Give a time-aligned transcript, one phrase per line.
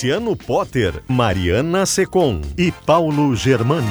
[0.00, 3.86] Luciano Potter, Mariana Secom e Paulo Germano.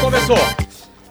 [0.00, 0.38] Começou!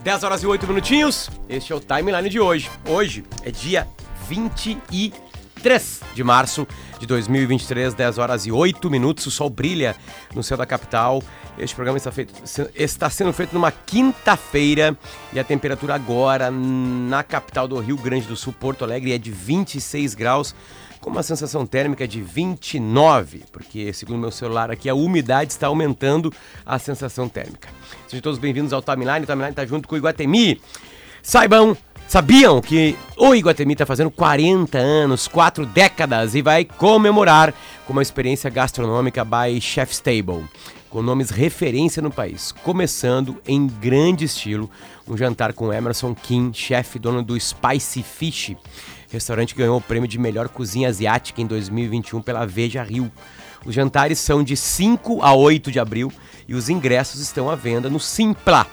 [0.02, 1.30] 10 horas e 8 minutinhos.
[1.50, 2.72] Este é o timeline de hoje.
[2.88, 3.86] Hoje é dia
[4.30, 6.66] 23 de março
[7.02, 9.26] de 2023, 10 horas e 8 minutos.
[9.26, 9.94] O sol brilha
[10.34, 11.22] no céu da capital.
[11.58, 12.34] Este programa está, feito,
[12.74, 14.98] está sendo feito numa quinta-feira
[15.34, 19.32] e a temperatura agora na capital do Rio Grande do Sul, Porto Alegre, é de
[19.32, 20.56] 26 graus
[21.02, 26.32] com uma sensação térmica de 29, porque segundo meu celular aqui a umidade está aumentando
[26.66, 27.68] a sensação térmica.
[28.08, 30.62] Sejam todos bem-vindos ao Timeline, o Timeline está junto com o Iguatemi.
[31.22, 31.76] Saibam,
[32.08, 37.54] sabiam que o Iguatemi está fazendo 40 anos, 4 décadas e vai comemorar
[37.86, 40.46] com uma experiência gastronômica by Chef's Table
[40.92, 44.70] com nomes referência no país, começando em grande estilo
[45.08, 48.58] um jantar com Emerson Kim, chefe dono do Spicy Fish,
[49.10, 53.10] restaurante ganhou o prêmio de melhor cozinha asiática em 2021 pela Veja Rio.
[53.66, 56.12] Os jantares são de 5 a 8 de abril
[56.48, 58.68] e os ingressos estão à venda no Simpla.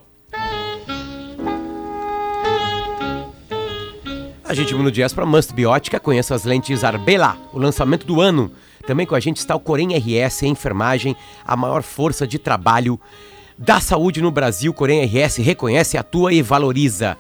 [4.44, 6.00] A gente muda o jazz para Must Biótica.
[6.00, 8.52] Conheça as lentes Arbela, o lançamento do ano.
[8.86, 11.16] Também com a gente está o Corém RS, enfermagem,
[11.46, 13.00] a maior força de trabalho
[13.58, 14.74] da saúde no Brasil.
[14.74, 17.18] Corém RS reconhece, atua e valoriza.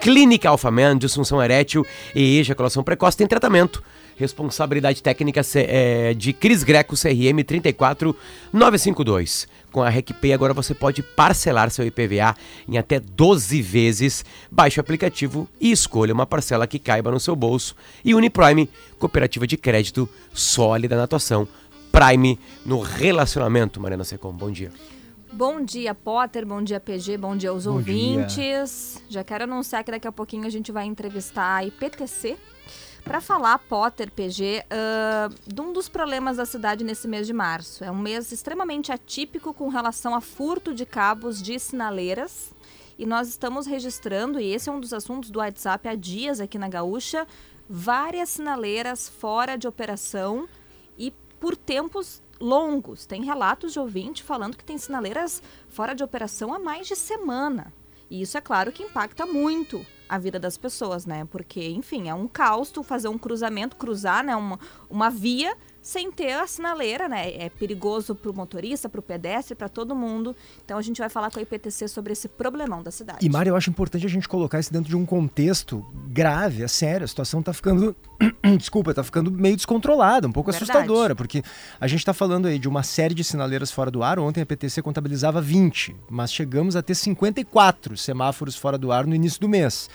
[0.00, 1.84] Clínica Alphaman, disfunção erétil
[2.14, 3.82] e ejaculação precoce tem tratamento.
[4.18, 9.46] Responsabilidade técnica é, de Cris Greco, CRM 34952.
[9.70, 12.34] Com a RecPay agora você pode parcelar seu IPVA
[12.68, 14.24] em até 12 vezes.
[14.50, 17.76] Baixe o aplicativo e escolha uma parcela que caiba no seu bolso.
[18.04, 18.68] E Uniprime,
[18.98, 21.46] cooperativa de crédito sólida na atuação.
[21.92, 22.36] Prime
[22.66, 23.80] no relacionamento.
[23.80, 24.72] Mariana Secom, bom dia.
[25.32, 26.46] Bom dia, Potter.
[26.46, 27.18] Bom dia, PG.
[27.18, 28.34] Bom dia aos bom ouvintes.
[28.34, 28.64] Dia.
[29.10, 32.36] Já quero anunciar que daqui a pouquinho a gente vai entrevistar a IPTC,
[33.08, 37.82] para falar, Potter, PG, uh, de um dos problemas da cidade nesse mês de março.
[37.82, 42.52] É um mês extremamente atípico com relação a furto de cabos de sinaleiras.
[42.98, 46.58] E nós estamos registrando, e esse é um dos assuntos do WhatsApp há dias aqui
[46.58, 47.26] na Gaúcha,
[47.66, 50.46] várias sinaleiras fora de operação
[50.98, 53.06] e por tempos longos.
[53.06, 57.72] Tem relatos de ouvinte falando que tem sinaleiras fora de operação há mais de semana.
[58.10, 61.26] E isso é claro que impacta muito a vida das pessoas, né?
[61.30, 64.58] Porque, enfim, é um caos tu fazer um cruzamento, cruzar, né, uma,
[64.88, 65.56] uma via
[65.88, 67.32] sem ter a sinaleira, né?
[67.34, 70.36] É perigoso para o motorista, para o pedestre, para todo mundo.
[70.62, 73.24] Então a gente vai falar com a IPTC sobre esse problemão da cidade.
[73.24, 76.68] E Mário, eu acho importante a gente colocar isso dentro de um contexto grave, é
[76.68, 77.06] sério.
[77.06, 77.96] A situação está ficando,
[78.58, 80.70] desculpa, está ficando meio descontrolada, um pouco Verdade.
[80.70, 81.42] assustadora, porque
[81.80, 84.18] a gente está falando aí de uma série de sinaleiras fora do ar.
[84.18, 89.14] Ontem a IPTC contabilizava 20, mas chegamos a ter 54 semáforos fora do ar no
[89.14, 89.88] início do mês.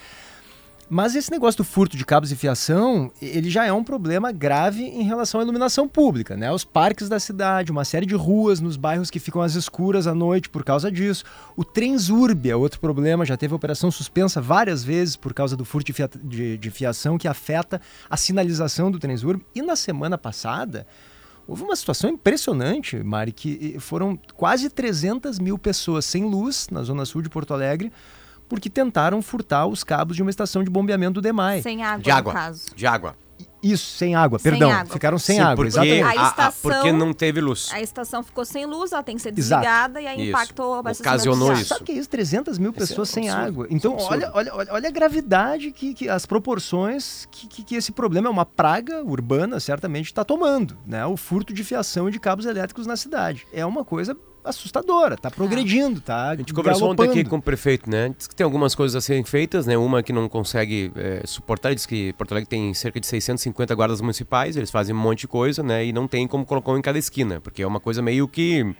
[0.93, 4.83] Mas esse negócio do furto de cabos e fiação, ele já é um problema grave
[4.83, 6.51] em relação à iluminação pública, né?
[6.51, 10.13] Os parques da cidade, uma série de ruas nos bairros que ficam às escuras à
[10.13, 11.23] noite por causa disso.
[11.55, 15.87] O Transurb é outro problema, já teve operação suspensa várias vezes por causa do furto
[15.87, 19.43] de, fia de, de fiação que afeta a sinalização do Transurb.
[19.55, 20.85] E na semana passada,
[21.47, 27.03] houve uma situação impressionante, Mari, que foram quase 300 mil pessoas sem luz na zona
[27.03, 27.91] sul de Porto Alegre
[28.47, 31.61] porque tentaram furtar os cabos de uma estação de bombeamento do DEMAI.
[31.61, 32.65] Sem água, de água, no caso.
[32.75, 33.15] De água.
[33.63, 34.69] Isso, sem água, sem perdão.
[34.69, 34.91] Água.
[34.91, 36.03] Ficaram sem Sim, água, porque, exatamente.
[36.03, 37.69] A estação, porque não teve luz.
[37.71, 40.05] A estação ficou sem luz, ela tem que ser desligada Exato.
[40.05, 40.29] e aí isso.
[40.29, 41.07] impactou bastante.
[41.07, 41.65] Ocasionou isso.
[41.67, 42.09] Sabe que é isso?
[42.09, 43.65] 300 mil pessoas é sem água.
[43.69, 47.93] Então, olha, olha, olha, olha a gravidade, que, que as proporções que, que, que, esse
[47.93, 50.77] problema é uma praga urbana, certamente está tomando.
[50.85, 51.05] Né?
[51.05, 53.47] O furto de fiação e de cabos elétricos na cidade.
[53.53, 54.13] É uma coisa
[54.43, 56.29] assustadora, tá progredindo, tá?
[56.29, 58.13] A gente conversou ontem aqui com o prefeito, né?
[58.17, 59.77] Diz que tem algumas coisas a serem feitas, né?
[59.77, 64.01] Uma que não consegue é, suportar, diz que Porto Alegre tem cerca de 650 guardas
[64.01, 65.85] municipais, eles fazem um monte de coisa, né?
[65.85, 68.75] E não tem como colocar um em cada esquina, porque é uma coisa meio que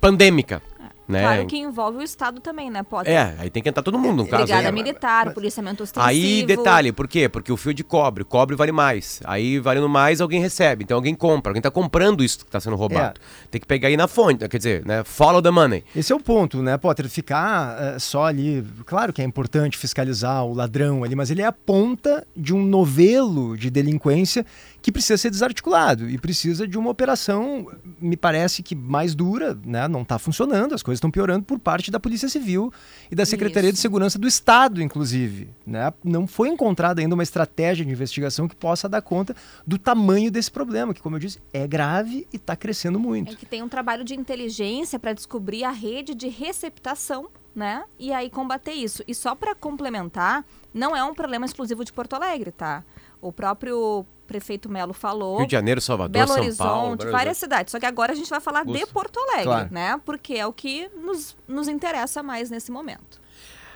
[0.00, 0.62] pandêmica.
[1.08, 1.20] Né?
[1.20, 3.12] Claro que envolve o Estado também, né, Potter?
[3.12, 4.44] É, aí tem que entrar todo mundo, no caso.
[4.44, 6.08] Brigada militar, mas, policiamento ostensivo.
[6.08, 7.28] Aí, detalhe, por quê?
[7.28, 9.20] Porque o fio de cobre, cobre vale mais.
[9.24, 10.82] Aí, valendo mais, alguém recebe.
[10.82, 11.50] Então, alguém compra.
[11.50, 13.20] Alguém está comprando isso que está sendo roubado.
[13.20, 13.48] É.
[13.50, 15.84] Tem que pegar aí na fonte, quer dizer, né, follow the money.
[15.94, 17.08] Esse é o ponto, né, Potter?
[17.08, 18.64] Ficar uh, só ali...
[18.84, 22.64] Claro que é importante fiscalizar o ladrão ali, mas ele é a ponta de um
[22.64, 24.44] novelo de delinquência
[24.86, 27.66] que precisa ser desarticulado e precisa de uma operação,
[28.00, 29.88] me parece que mais dura, né?
[29.88, 32.72] não está funcionando, as coisas estão piorando por parte da Polícia Civil
[33.10, 33.76] e da Secretaria Isso.
[33.76, 35.48] de Segurança do Estado, inclusive.
[35.66, 35.92] Né?
[36.04, 39.34] Não foi encontrada ainda uma estratégia de investigação que possa dar conta
[39.66, 43.32] do tamanho desse problema, que, como eu disse, é grave e está crescendo muito.
[43.32, 47.84] É que tem um trabalho de inteligência para descobrir a rede de receptação né?
[47.98, 49.02] E aí combater isso.
[49.08, 50.44] E só para complementar,
[50.74, 52.84] não é um problema exclusivo de Porto Alegre, tá?
[53.18, 55.38] O próprio prefeito Melo falou.
[55.38, 57.70] Rio de Janeiro, Salvador, Belo São Horizonte, Paulo, várias cidades.
[57.70, 59.68] Só que agora a gente vai falar de Porto Alegre, claro.
[59.70, 60.00] né?
[60.04, 63.20] Porque é o que nos, nos interessa mais nesse momento.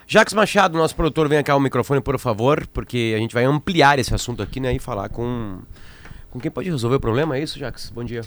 [0.06, 3.96] Jacques Machado, nosso produtor, vem cá o microfone, por favor, porque a gente vai ampliar
[3.98, 4.74] esse assunto aqui, né?
[4.74, 5.60] E falar com,
[6.30, 7.90] com quem pode resolver o problema, é isso, Jacques?
[7.90, 8.22] Bom dia.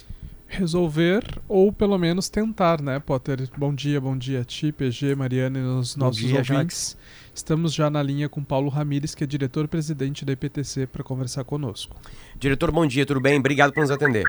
[0.48, 3.50] Resolver ou pelo menos tentar, né, Potter?
[3.58, 6.48] Bom dia, bom dia a ti, PG, Mariana e os nossos dia, ouvintes.
[6.48, 6.98] Jacques.
[7.34, 11.96] Estamos já na linha com Paulo Ramires, que é diretor-presidente da IPTC, para conversar conosco.
[12.36, 13.40] Diretor, bom dia, tudo bem?
[13.40, 14.24] Obrigado por nos atender.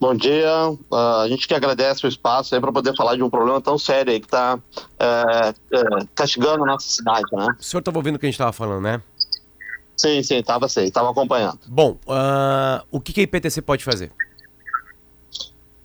[0.00, 3.60] Bom dia, uh, a gente que agradece o espaço para poder falar de um problema
[3.60, 4.58] tão sério aí que está
[4.98, 5.82] é, é,
[6.14, 7.48] castigando a nossa cidade, né?
[7.58, 9.02] O senhor estava ouvindo o que a gente estava falando, né?
[9.94, 11.58] Sim, sim, estava sim, estava acompanhando.
[11.66, 14.10] Bom, uh, o que, que a IPTC pode fazer?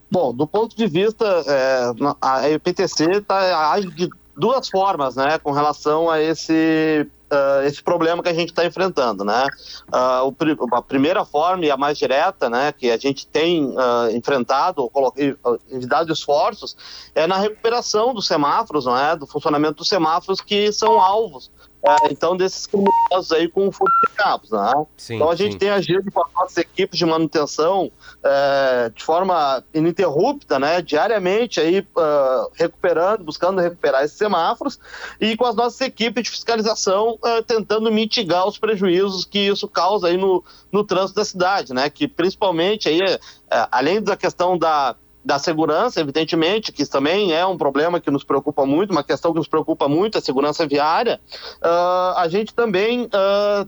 [0.10, 1.92] Bom, do ponto de vista, é,
[2.22, 8.22] a IPTC tá, age de duas formas, né, com relação a esse Uh, esse problema
[8.22, 9.48] que a gente está enfrentando, né?
[9.88, 14.92] Uh, a primeira forma e a mais direta, né, que a gente tem uh, enfrentado,
[15.18, 16.78] e dado esforços,
[17.16, 19.16] é na recuperação dos semáforos, não é?
[19.16, 21.50] Do funcionamento dos semáforos que são alvos
[22.10, 24.86] então, desses criminosos aí com furto de cabos, né?
[24.98, 25.58] Sim, então, a gente sim.
[25.60, 27.92] tem agido com as nossas equipes de manutenção
[28.24, 30.82] é, de forma ininterrupta, né?
[30.82, 34.80] Diariamente aí uh, recuperando, buscando recuperar esses semáforos
[35.22, 40.08] e com as nossas equipes de fiscalização uh, tentando mitigar os prejuízos que isso causa
[40.08, 41.90] aí no, no trânsito da cidade, né?
[41.90, 43.20] Que principalmente aí, uh,
[43.72, 44.96] além da questão da
[45.26, 49.40] da segurança, evidentemente, que também é um problema que nos preocupa muito, uma questão que
[49.40, 51.20] nos preocupa muito, a segurança viária,
[51.58, 53.68] uh, a gente também uh,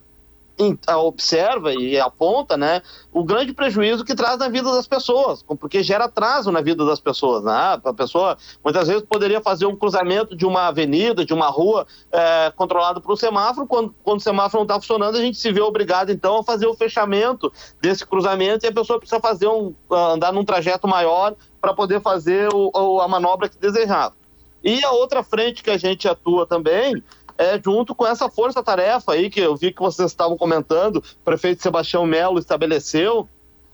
[0.98, 2.81] observa e aponta né,
[3.13, 7.00] o grande prejuízo que traz na vida das pessoas, porque gera atraso na vida das
[7.00, 7.44] pessoas.
[7.44, 7.80] Né?
[7.83, 12.51] A pessoa muitas vezes poderia fazer um cruzamento de uma avenida, de uma rua é,
[12.56, 15.62] controlado por um semáforo, quando, quando o semáforo não está funcionando, a gente se vê
[15.62, 20.34] obrigado então a fazer o fechamento desse cruzamento e a pessoa precisa fazer um, andar
[20.34, 24.15] num trajeto maior para poder fazer o, a manobra que desejava.
[24.63, 27.03] E a outra frente que a gente atua também
[27.37, 31.61] é, junto com essa força-tarefa aí que eu vi que vocês estavam comentando, o prefeito
[31.61, 33.29] Sebastião Melo estabeleceu,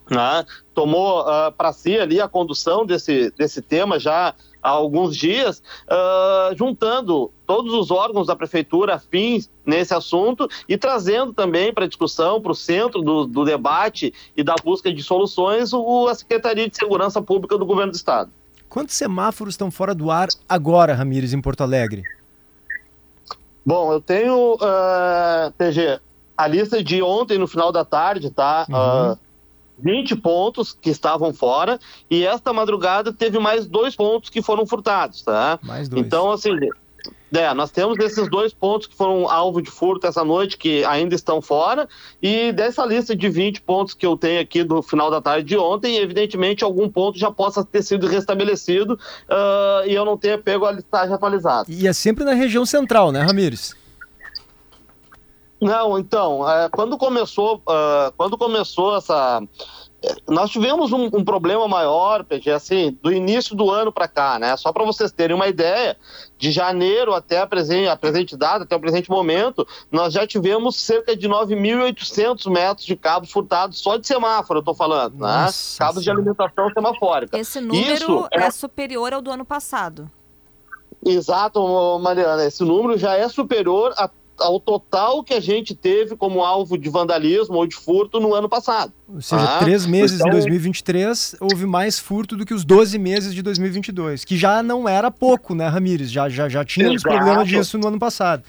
[0.10, 5.16] né, tomou uh, ah, para si ali a condução desse, desse tema já há alguns
[5.16, 11.86] dias, uh, juntando todos os órgãos da prefeitura afins nesse assunto e trazendo também para
[11.86, 16.70] discussão, para o centro do, do, debate e da busca de soluções, o, a Secretaria
[16.70, 18.32] de Segurança Pública do Governo do Estado.
[18.70, 22.04] Quantos semáforos estão fora do ar agora, Ramires, em Porto Alegre?
[23.66, 26.00] Bom, eu tenho, uh, TG,
[26.36, 28.66] a lista de ontem no final da tarde, tá?
[28.70, 29.12] Uhum.
[29.12, 29.18] Uh,
[29.80, 35.22] 20 pontos que estavam fora e esta madrugada teve mais dois pontos que foram furtados,
[35.22, 35.60] tá?
[35.64, 36.06] Mais dois.
[36.06, 36.52] Então, assim,
[37.34, 41.16] é, nós temos esses dois pontos que foram alvo de furto essa noite, que ainda
[41.16, 41.88] estão fora,
[42.22, 45.58] e dessa lista de 20 pontos que eu tenho aqui do final da tarde de
[45.58, 50.66] ontem, evidentemente algum ponto já possa ter sido restabelecido uh, e eu não tenha pego
[50.66, 51.66] a listagem atualizada.
[51.68, 53.76] E é sempre na região central, né, Ramires?
[55.64, 59.42] Não, então, é, quando começou, uh, quando começou essa
[60.28, 64.56] nós tivemos um, um, problema maior, PG, assim, do início do ano para cá, né?
[64.58, 65.96] Só para vocês terem uma ideia,
[66.38, 70.76] de janeiro até a presente, a presente data, até o presente momento, nós já tivemos
[70.76, 75.44] cerca de 9.800 metros de cabos furtados só de semáforo, eu estou falando, né?
[75.44, 75.80] Nossa?
[75.80, 77.38] Cabos de alimentação semafórica.
[77.38, 78.44] Esse número Isso é...
[78.44, 80.12] é superior ao do ano passado.
[81.06, 82.46] Exato, Mariana.
[82.46, 84.10] Esse número já é superior a
[84.44, 88.50] ao total que a gente teve como alvo de vandalismo ou de furto no ano
[88.50, 88.92] passado.
[89.08, 90.28] Ou seja, ah, três meses então...
[90.28, 94.88] em 2023 houve mais furto do que os 12 meses de 2022, que já não
[94.88, 96.12] era pouco, né, Ramires?
[96.12, 97.16] Já, já, já tínhamos Exato.
[97.16, 98.44] problema disso no ano passado.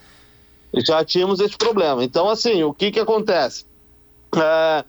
[0.75, 2.03] Já tínhamos esse problema.
[2.03, 3.65] Então, assim, o que, que acontece?
[4.37, 4.85] É,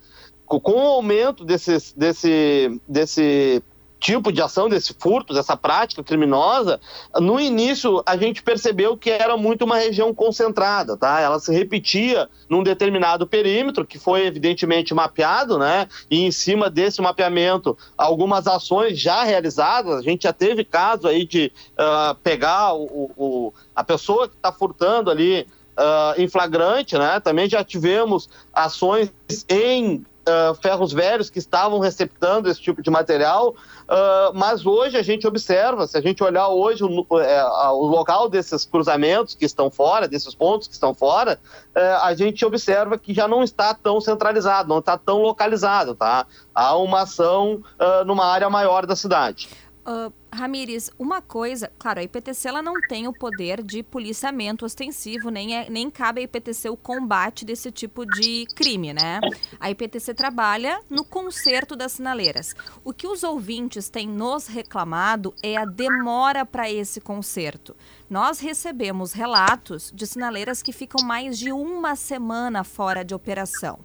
[0.46, 3.62] com o aumento desse, desse, desse
[4.06, 6.80] tipo de ação, desse furto, dessa prática criminosa,
[7.20, 11.20] no início a gente percebeu que era muito uma região concentrada, tá?
[11.20, 15.88] Ela se repetia num determinado perímetro, que foi evidentemente mapeado, né?
[16.10, 21.26] E em cima desse mapeamento, algumas ações já realizadas, a gente já teve caso aí
[21.26, 25.48] de uh, pegar o, o, a pessoa que está furtando ali
[25.78, 27.20] Uh, em flagrante, né?
[27.20, 29.12] Também já tivemos ações
[29.50, 35.04] em uh, ferros velhos que estavam receptando esse tipo de material, uh, mas hoje a
[35.04, 39.70] gente observa, se a gente olhar hoje o, é, o, local desses cruzamentos que estão
[39.70, 41.40] fora, desses pontos que estão fora,
[41.76, 46.26] uh, a gente observa que já não está tão centralizado, não está tão localizado, tá?
[46.54, 47.62] Há uma ação
[48.06, 49.50] numa área maior da cidade.
[49.88, 55.30] Uh, Ramires, uma coisa, claro, a IPTC ela não tem o poder de policiamento ostensivo,
[55.30, 59.22] nem, é, nem cabe à IPTC o combate desse tipo de crime, né?
[59.60, 62.56] A IPTC trabalha no conserto das sinaleiras.
[62.84, 67.76] O que os ouvintes têm nos reclamado é a demora para esse conserto.
[68.10, 73.80] Nós recebemos relatos de sinaleiras que ficam mais de uma semana fora de operação.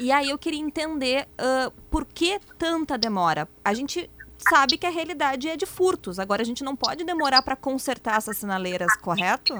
[0.00, 3.48] E aí eu queria entender uh, por que tanta demora.
[3.64, 6.18] A gente sabe que a realidade é de furtos.
[6.18, 9.54] Agora a gente não pode demorar para consertar essas sinaleiras, correto?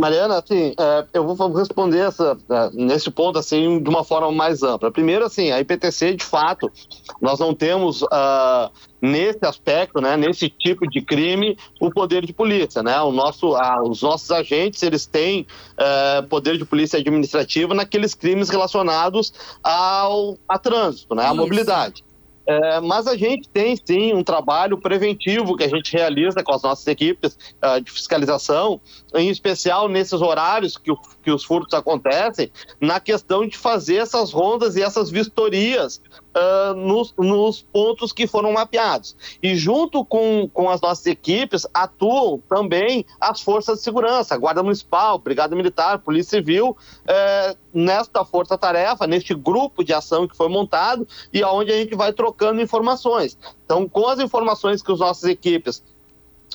[0.00, 4.62] Mariana, assim, é, eu vou responder essa, é, nesse ponto assim de uma forma mais
[4.62, 4.90] ampla.
[4.90, 6.72] Primeiro, assim, a IPTC, de fato,
[7.20, 8.70] nós não temos uh,
[9.00, 12.98] nesse aspecto, né, nesse tipo de crime, o poder de polícia, né?
[13.02, 18.48] O nosso, uh, os nossos agentes, eles têm uh, poder de polícia administrativa naqueles crimes
[18.48, 22.02] relacionados ao a trânsito, né, à mobilidade.
[22.50, 26.62] É, mas a gente tem sim um trabalho preventivo que a gente realiza com as
[26.62, 28.80] nossas equipes uh, de fiscalização,
[29.14, 34.32] em especial nesses horários que, o, que os furtos acontecem, na questão de fazer essas
[34.32, 36.02] rondas e essas vistorias
[36.34, 39.16] uh, nos, nos, pontos que foram mapeados.
[39.42, 45.18] E junto com, com as nossas equipes atuam também as forças de segurança, Guarda Municipal,
[45.18, 51.42] Brigada Militar, Polícia Civil, uh, nesta força-tarefa, neste grupo de ação que foi montado e
[51.42, 53.38] aonde a gente vai trocando informações.
[53.64, 55.82] Então, com as informações que as nossas equipes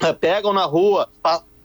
[0.02, 1.10] uh, pegam na rua,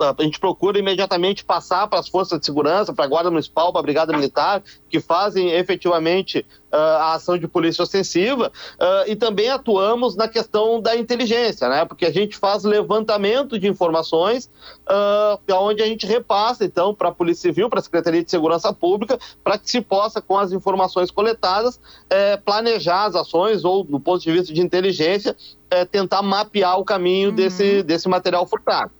[0.00, 3.80] a gente procura imediatamente passar para as forças de segurança, para a Guarda Municipal, para
[3.80, 9.50] a Brigada Militar, que fazem efetivamente uh, a ação de polícia ostensiva, uh, e também
[9.50, 11.84] atuamos na questão da inteligência, né?
[11.84, 14.50] Porque a gente faz levantamento de informações,
[14.88, 18.72] uh, onde a gente repassa, então, para a Polícia Civil, para a Secretaria de Segurança
[18.72, 24.00] Pública, para que se possa, com as informações coletadas, eh, planejar as ações, ou, do
[24.00, 25.36] ponto de vista de inteligência,
[25.70, 27.34] eh, tentar mapear o caminho uhum.
[27.34, 28.92] desse, desse material furtado.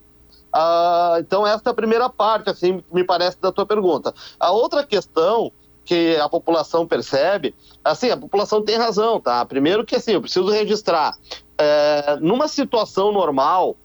[0.52, 4.14] Ah, então, essa é a primeira parte, assim, me parece, da tua pergunta.
[4.38, 5.52] A outra questão
[5.85, 7.54] que a população percebe,
[7.85, 9.45] assim, a população tem razão, tá?
[9.45, 11.16] Primeiro que, assim, eu preciso registrar,
[11.59, 13.76] é, numa situação normal,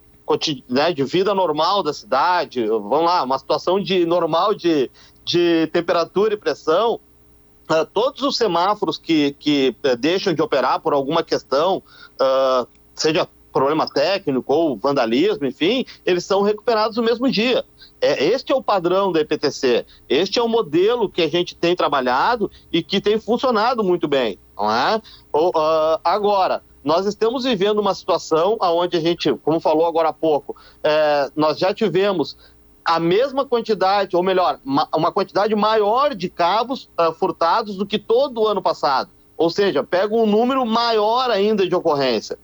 [0.70, 4.90] né, de vida normal da cidade, vamos lá, uma situação de normal de,
[5.24, 7.00] de temperatura e pressão,
[7.70, 11.82] uh, todos os semáforos que, que uh, deixam de operar por alguma questão,
[12.20, 17.64] uh, seja problema técnico ou vandalismo, enfim, eles são recuperados no mesmo dia.
[18.02, 21.74] É, este é o padrão da EPTC, este é o modelo que a gente tem
[21.74, 25.02] trabalhado e que tem funcionado muito bem, não é?
[25.34, 30.54] Uh, agora, nós estamos vivendo uma situação onde a gente, como falou agora há pouco,
[30.84, 32.38] é, nós já tivemos
[32.84, 38.42] a mesma quantidade, ou melhor, uma quantidade maior de cabos uh, furtados do que todo
[38.42, 39.10] o ano passado.
[39.36, 42.38] Ou seja, pega um número maior ainda de ocorrência.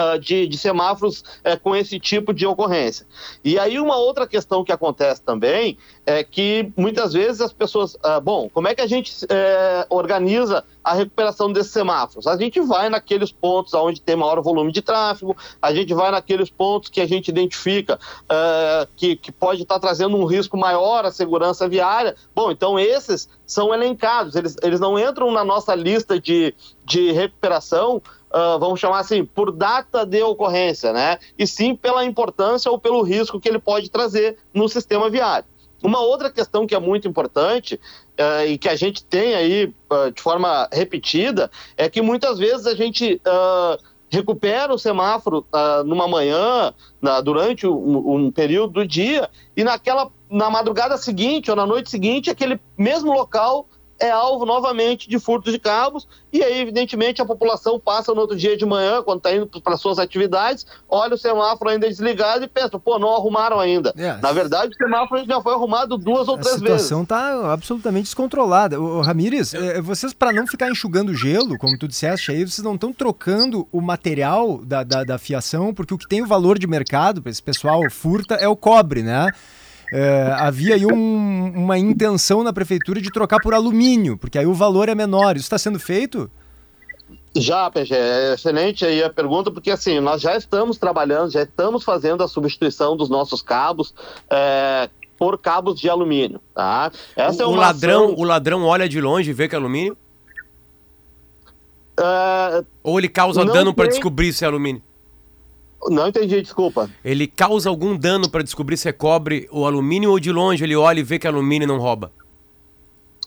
[0.00, 3.06] Ah, de, de, semáforos é, com esse tipo de ocorrência.
[3.44, 5.76] E aí uma outra questão que acontece também
[6.06, 7.98] é que muitas vezes as pessoas.
[8.02, 12.26] Ah, bom, como é que a gente é, organiza a recuperação desses semáforos?
[12.26, 16.48] A gente vai naqueles pontos onde tem maior volume de tráfego, a gente vai naqueles
[16.48, 21.10] pontos que a gente identifica é, que, que pode estar trazendo um risco maior à
[21.10, 22.16] segurança viária.
[22.34, 26.54] Bom, então esses são elencados, eles, eles não entram na nossa lista de,
[26.86, 28.00] de recuperação
[28.32, 31.18] uh, vamos chamar assim, por data de ocorrência, né?
[31.38, 35.46] E sim pela importância ou pelo risco que ele pode trazer no sistema viário.
[35.82, 40.10] Uma outra questão que é muito importante uh, e que a gente tem aí uh,
[40.12, 43.20] de forma repetida é que muitas vezes a gente
[44.12, 45.46] recupera o semáforo
[45.86, 51.56] numa manhã, na, durante um, um, período do dia, e naquela na madrugada seguinte ou
[51.56, 53.68] na noite seguinte, aquele mesmo local
[54.00, 58.36] é alvo novamente de furtos de cabos, e aí, evidentemente, a população passa no outro
[58.36, 62.48] dia de manhã, quando está indo para suas atividades, olha o semáforo ainda desligado e
[62.48, 63.92] pensa, pô, não arrumaram ainda.
[63.96, 64.16] É.
[64.16, 66.74] Na verdade, o semáforo já foi arrumado duas ou três vezes.
[66.74, 68.80] A situação está absolutamente descontrolada.
[68.80, 72.74] O, Ramires, é, vocês, para não ficar enxugando gelo, como tu disseste aí, vocês não
[72.74, 76.66] estão trocando o material da, da, da fiação, porque o que tem o valor de
[76.66, 79.30] mercado, para esse pessoal furta, é o cobre, né?
[79.92, 84.54] É, havia aí um, uma intenção na prefeitura de trocar por alumínio, porque aí o
[84.54, 85.36] valor é menor.
[85.36, 86.30] Isso está sendo feito?
[87.34, 91.84] Já, PG, é excelente aí a pergunta, porque assim, nós já estamos trabalhando, já estamos
[91.84, 93.94] fazendo a substituição dos nossos cabos
[94.28, 96.90] é, por cabos de alumínio, tá?
[97.14, 98.14] Essa o, é uma ladrão, ação...
[98.16, 99.96] o ladrão olha de longe e vê que é alumínio?
[102.00, 102.64] É...
[102.82, 103.74] Ou ele causa dano tem...
[103.74, 104.82] para descobrir se é alumínio?
[105.88, 106.90] Não entendi, desculpa.
[107.04, 110.76] Ele causa algum dano para descobrir se é cobre ou alumínio ou de longe ele
[110.76, 112.12] olha e vê que é alumínio não rouba?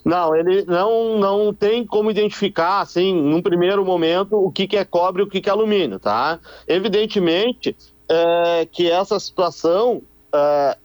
[0.05, 4.83] Não, ele não, não tem como identificar, assim, num primeiro momento, o que, que é
[4.83, 6.39] cobre e o que, que é alumínio, tá?
[6.67, 7.75] Evidentemente
[8.09, 10.01] é, que essa situação,
[10.33, 10.77] é,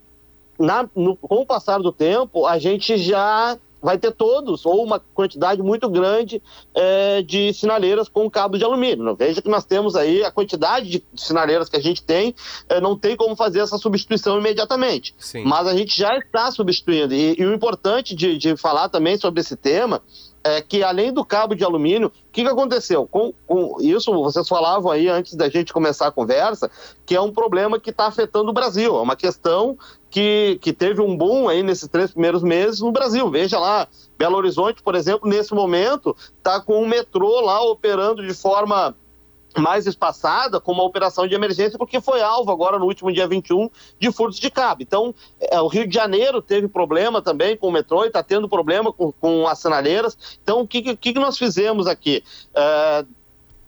[0.59, 5.01] na, no, com o passar do tempo, a gente já vai ter todos, ou uma
[5.01, 6.43] quantidade muito grande
[6.75, 9.17] é, de sinaleiras com cabo de alumínio.
[9.17, 12.35] Veja que nós temos aí a quantidade de sinaleiras que a gente tem,
[12.69, 15.15] é, não tem como fazer essa substituição imediatamente.
[15.19, 15.43] Sim.
[15.45, 17.15] Mas a gente já está substituindo.
[17.15, 20.03] E, e o importante de, de falar também sobre esse tema
[20.57, 23.07] é que além do cabo de alumínio, o que, que aconteceu?
[23.07, 26.71] Com, com, isso, vocês falavam aí antes da gente começar a conversa,
[27.05, 28.97] que é um problema que está afetando o Brasil.
[28.97, 29.77] É uma questão
[30.11, 33.31] que, que teve um boom aí nesses três primeiros meses no Brasil.
[33.31, 38.35] Veja lá, Belo Horizonte, por exemplo, nesse momento, está com o metrô lá operando de
[38.35, 38.95] forma
[39.59, 43.69] mais espaçada com uma operação de emergência, porque foi alvo agora no último dia 21
[43.99, 44.83] de furtos de cabo.
[44.83, 48.49] Então, é, o Rio de Janeiro teve problema também com o metrô e está tendo
[48.49, 50.39] problema com, com as sinaleiras.
[50.43, 52.23] Então, o que, que, que nós fizemos aqui?
[52.55, 53.05] É,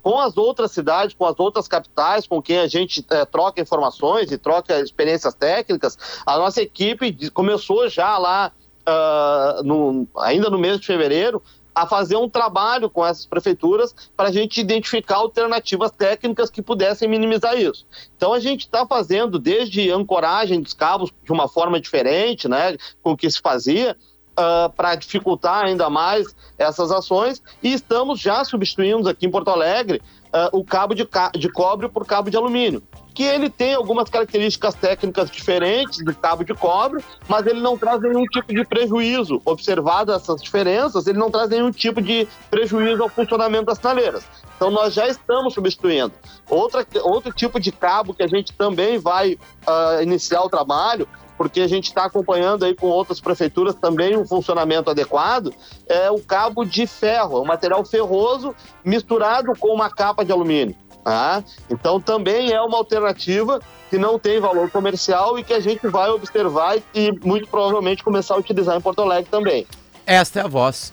[0.03, 4.31] com as outras cidades, com as outras capitais, com quem a gente é, troca informações
[4.33, 10.81] e troca experiências técnicas, a nossa equipe começou já lá, uh, no, ainda no mês
[10.81, 11.43] de fevereiro,
[11.81, 17.09] a fazer um trabalho com essas prefeituras para a gente identificar alternativas técnicas que pudessem
[17.09, 17.87] minimizar isso.
[18.16, 23.12] Então a gente está fazendo desde ancoragem dos cabos de uma forma diferente, né, com
[23.12, 23.97] o que se fazia,
[24.33, 30.03] uh, para dificultar ainda mais essas ações e estamos já substituindo aqui em Porto Alegre
[30.27, 32.83] uh, o cabo de, ca de cobre por cabo de alumínio
[33.21, 38.01] que ele tem algumas características técnicas diferentes do cabo de cobre, mas ele não traz
[38.01, 39.43] nenhum tipo de prejuízo.
[39.45, 44.25] Observadas essas diferenças, ele não traz nenhum tipo de prejuízo ao funcionamento das sinaleiras.
[44.57, 46.15] Então nós já estamos substituindo.
[46.49, 51.07] Outra, outro tipo de cabo que a gente também vai uh, iniciar o trabalho
[51.37, 55.55] porque a gente está acompanhando aí com outras prefeituras também um funcionamento adequado,
[55.87, 60.77] é o cabo de ferro, é um material ferroso misturado com uma capa de alumínio.
[61.05, 61.43] Tá?
[61.71, 66.11] Então também é uma alternativa que não tem valor comercial e que a gente vai
[66.11, 69.67] observar e muito provavelmente começar a utilizar em Porto Alegre também.
[70.07, 70.93] Esta é a voz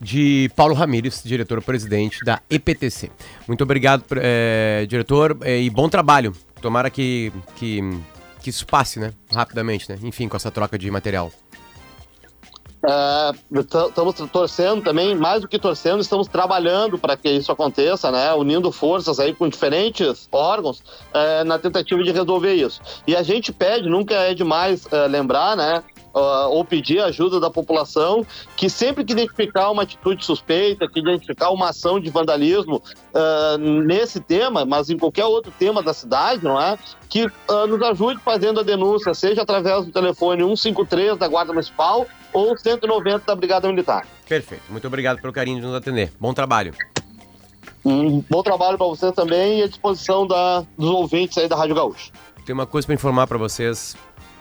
[0.00, 3.10] de Paulo Ramires, diretor-presidente da EPTC.
[3.46, 6.34] Muito obrigado, é, diretor, é, e bom trabalho.
[6.60, 7.80] Tomara que, que,
[8.40, 9.12] que isso passe, né?
[9.32, 9.96] Rapidamente, né?
[10.02, 11.30] Enfim, com essa troca de material.
[12.84, 18.32] É, estamos torcendo também, mais do que torcendo, estamos trabalhando para que isso aconteça, né?
[18.34, 22.80] Unindo forças aí com diferentes órgãos é, na tentativa de resolver isso.
[23.06, 25.82] E a gente pede, nunca é demais é, lembrar, né?
[26.14, 28.24] uh, ou pedir ajuda da população,
[28.56, 32.82] que sempre que identificar uma atitude suspeita, que identificar uma ação de vandalismo
[33.14, 36.78] uh, nesse tema, mas em qualquer outro tema da cidade, não é?
[37.08, 42.06] Que uh, nos ajude fazendo a denúncia, seja através do telefone 153 da Guarda Municipal
[42.32, 44.06] ou 190 da Brigada Militar.
[44.28, 44.62] Perfeito.
[44.70, 46.12] Muito obrigado pelo carinho de nos atender.
[46.18, 46.74] Bom trabalho.
[47.84, 51.74] Um bom trabalho para você também e à disposição da, dos ouvintes aí da Rádio
[51.74, 52.12] Gaúcha.
[52.46, 53.96] Tem uma coisa para informar para vocês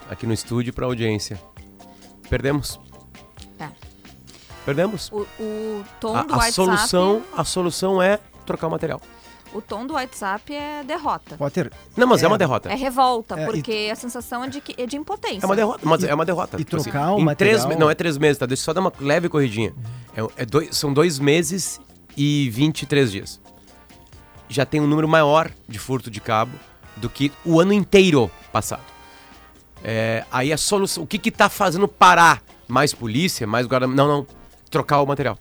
[0.10, 1.42] aqui no estúdio e para a audiência.
[2.30, 2.80] Perdemos.
[3.60, 3.68] É.
[4.66, 5.12] Perdemos.
[5.12, 6.54] O, o tom A, do a WhatsApp.
[6.54, 9.02] solução, a solução é trocar o material.
[9.54, 11.36] O tom do WhatsApp é derrota.
[11.36, 12.28] Potter, Não, mas é, É.
[12.30, 12.70] uma derrota.
[12.72, 15.44] É revolta, É, e- porque a sensação é de, que, é de impotência.
[15.44, 16.56] É uma derrota, mas é uma derrota.
[16.60, 18.46] e Tipo assim, trocar o em três material- me- Não é três meses, tá?
[18.46, 19.74] Deixa eu só dar uma leve corridinha.
[20.16, 21.82] É, é dois- são dois meses
[22.16, 23.42] e 23 dias.
[24.48, 26.52] Já tem um número maior de furto de cabo
[26.98, 28.82] do que o ano inteiro passado.
[29.84, 31.04] É, aí a solução.
[31.04, 32.42] O que que tá fazendo parar?
[32.68, 33.88] Mais polícia, mais guarda.
[33.88, 34.28] Não, não.
[34.70, 35.38] Trocar o material.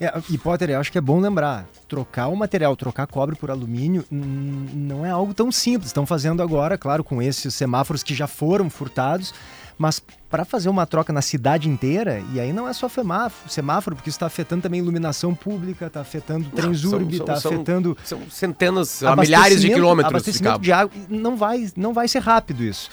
[0.00, 3.50] É, e Potter, eu acho que é bom lembrar, trocar o material, trocar cobre por
[3.50, 5.88] alumínio, não é algo tão simples.
[5.88, 9.32] Estão fazendo agora, claro, com esses semáforos que já foram furtados,
[9.78, 13.96] mas para fazer uma troca na cidade inteira, e aí não é só semáforo, semáforo
[13.96, 19.60] porque isso está afetando também iluminação pública, está afetando Transurb, está afetando São centenas, milhares
[19.60, 20.58] de quilômetros de cabo.
[20.62, 20.92] de água.
[21.08, 22.90] Não vai, não vai ser rápido isso.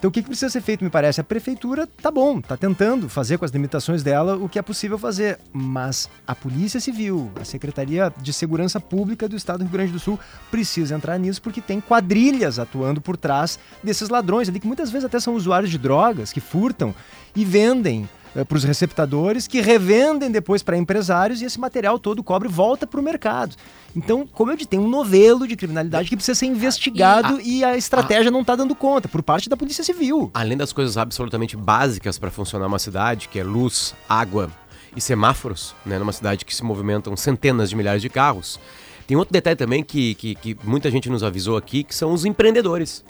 [0.00, 1.20] Então o que, que precisa ser feito, me parece?
[1.20, 4.96] A prefeitura tá bom, tá tentando fazer com as limitações dela o que é possível
[4.96, 5.38] fazer.
[5.52, 9.98] Mas a Polícia Civil, a Secretaria de Segurança Pública do Estado do Rio Grande do
[9.98, 10.18] Sul
[10.50, 15.04] precisa entrar nisso porque tem quadrilhas atuando por trás desses ladrões ali, que muitas vezes
[15.04, 16.94] até são usuários de drogas, que furtam
[17.36, 22.22] e vendem para os receptadores, que revendem depois para empresários e esse material todo, o
[22.22, 23.56] cobre, volta para o mercado.
[23.94, 27.76] Então, como eu disse, tem um novelo de criminalidade que precisa ser investigado e, a
[27.76, 30.30] estratégia não está dando conta, por parte da Polícia Civil.
[30.32, 34.50] além das coisas absolutamente básicas para funcionar uma cidade, que é luz, água
[34.94, 38.60] e semáforos, né, numa cidade que se movimentam centenas de milhares de carros,
[39.06, 42.24] tem outro detalhe também que, que, que muita gente nos avisou aqui, que são os
[42.24, 43.04] empreendedores.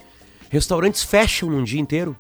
[0.48, 2.16] Restaurantes fecham num dia inteiro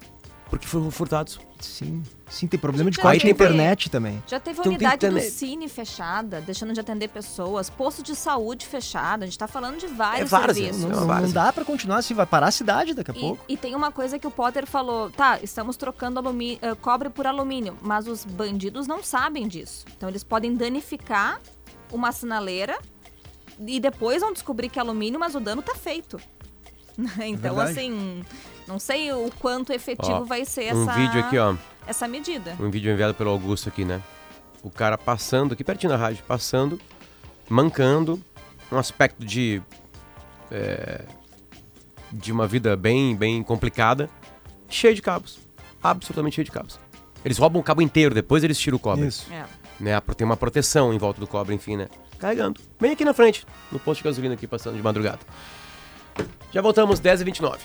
[0.50, 1.40] porque foram furtados.
[1.58, 4.22] Sim, sim, tem problema de Aí corte na tem- internet também.
[4.26, 8.64] Já teve Então tem unidade do Cine fechada, deixando de atender pessoas, posto de saúde
[8.64, 9.24] fechado.
[9.24, 10.82] A gente tá falando de vários É várias, serviços.
[10.82, 11.26] Não, É uma não- várzea.
[11.26, 13.44] não dá para continuar assim, vai parar a cidade daqui a E, pouco.
[13.48, 16.20] e tem uma coisa que o Potter falou, tá, estamos trocando
[16.62, 19.84] eh, cobre por alumínio, mas os bandidos não sabem disso.
[19.96, 21.40] Então eles podem danificar
[21.92, 22.78] uma sinaleira
[23.58, 26.18] e depois vão descobrir que é alumínio, mas o dano tá feito.
[27.26, 27.70] então, verdade.
[27.72, 28.24] assim,
[28.66, 31.54] não sei o quanto efetivo Ó, vai ser Um essa, vídeo aqui, ó.
[31.90, 32.56] Essa medida.
[32.58, 34.00] Um vídeo enviado pelo Augusto aqui, né?
[34.62, 36.80] O cara passando, aqui pertinho da rádio, passando,
[37.48, 38.22] mancando,
[38.70, 39.62] um aspecto de.
[40.50, 41.04] é,
[42.12, 44.08] de uma vida bem, bem complicada,
[44.68, 45.38] cheio de cabos.
[45.82, 46.78] Absolutamente cheio de cabos.
[47.24, 49.06] Eles roubam o cabo inteiro, depois eles tiram o cobre.
[49.06, 49.32] Isso.
[49.32, 49.44] É.
[49.78, 50.00] Né?
[50.16, 51.88] Tem uma proteção em volta do cobre, enfim, né?
[52.18, 52.60] Carregando.
[52.78, 55.20] Bem aqui na frente, no posto de gasolina aqui, passando de madrugada.
[56.52, 57.58] Já voltamos, 10h29.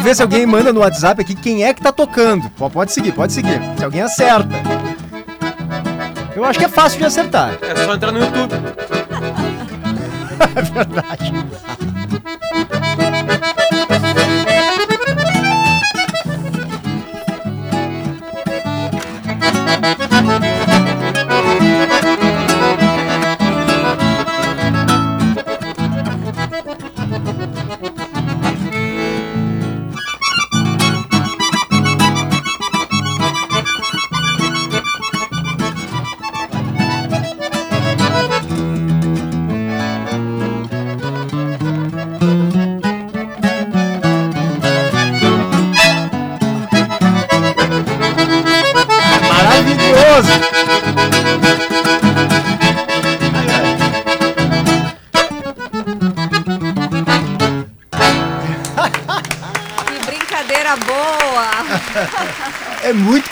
[0.00, 2.48] Vamos ver se alguém manda no WhatsApp aqui quem é que tá tocando.
[2.56, 3.60] Pô, Pode seguir, pode seguir.
[3.76, 4.48] Se alguém acerta.
[6.34, 7.58] Eu acho que é fácil de acertar.
[7.60, 8.54] É só entrar no YouTube.
[10.56, 11.32] É verdade.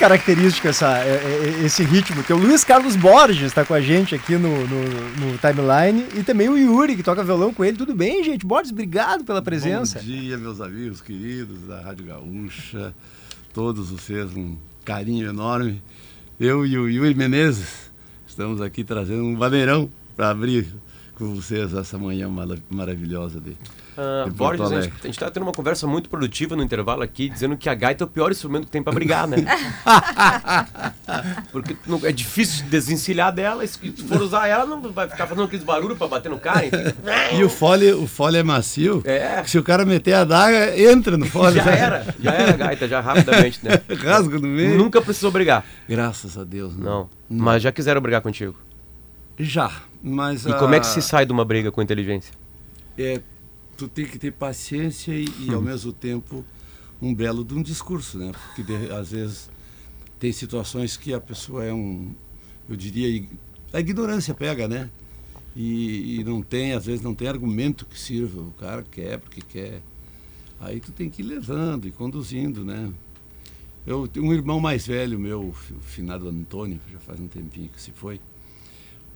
[0.09, 1.17] Característico essa, é,
[1.61, 2.25] é, esse ritmo.
[2.25, 4.83] Que o Luiz Carlos Borges está com a gente aqui no, no,
[5.21, 7.77] no, timeline e também o Yuri, que toca violão com ele.
[7.77, 8.47] Tudo bem, gente?
[8.47, 9.99] Borges, obrigado pela presença.
[9.99, 12.95] Bom dia, meus amigos queridos da Rádio Gaúcha.
[13.53, 15.83] Todos vocês, um carinho enorme.
[16.41, 17.91] Eu e o Yuri Menezes
[18.27, 20.67] estamos aqui trazendo um bandeirão para abrir
[21.19, 22.31] com vocês essa manhã
[22.71, 27.29] maravilhosa de, uh, Borges, a gente está tendo uma conversa muito produtiva no intervalo aqui,
[27.29, 29.39] dizendo que a gaita é o pior instrumento que tem para brigar, né?
[31.51, 35.45] Porque não, é difícil desencilhar dela, e se for usar ela, não vai ficar fazendo
[35.45, 36.65] aqueles barulhos para bater no cara.
[37.33, 39.43] E o fole, o fole é macio, é.
[39.45, 41.57] se o cara meter a daga, entra no fole.
[41.57, 43.81] Já era, já era a gaita, já rapidamente, né?
[43.99, 44.79] Rasga no meio.
[44.79, 45.65] Nunca precisou brigar.
[45.89, 46.77] Graças a Deus.
[46.77, 46.85] Não.
[46.85, 47.11] não.
[47.29, 47.45] não.
[47.45, 48.68] Mas já quiseram brigar contigo.
[49.39, 50.45] Já, mas...
[50.45, 50.59] E a...
[50.59, 52.35] como é que se sai de uma briga com inteligência?
[52.97, 53.21] É,
[53.77, 56.45] tu tem que ter paciência e, e ao mesmo tempo
[57.01, 58.33] um belo de um discurso, né?
[58.33, 59.49] Porque de, às vezes
[60.19, 62.11] tem situações que a pessoa é um,
[62.69, 63.25] eu diria,
[63.73, 64.91] a ignorância pega, né?
[65.55, 68.41] E, e, não tem, às vezes não tem argumento que sirva.
[68.41, 69.81] O cara quer porque quer.
[70.61, 72.93] Aí tu tem que ir levando e conduzindo, né?
[73.87, 77.81] Eu tenho um irmão mais velho meu, o finado Antônio, já faz um tempinho que
[77.81, 78.21] se foi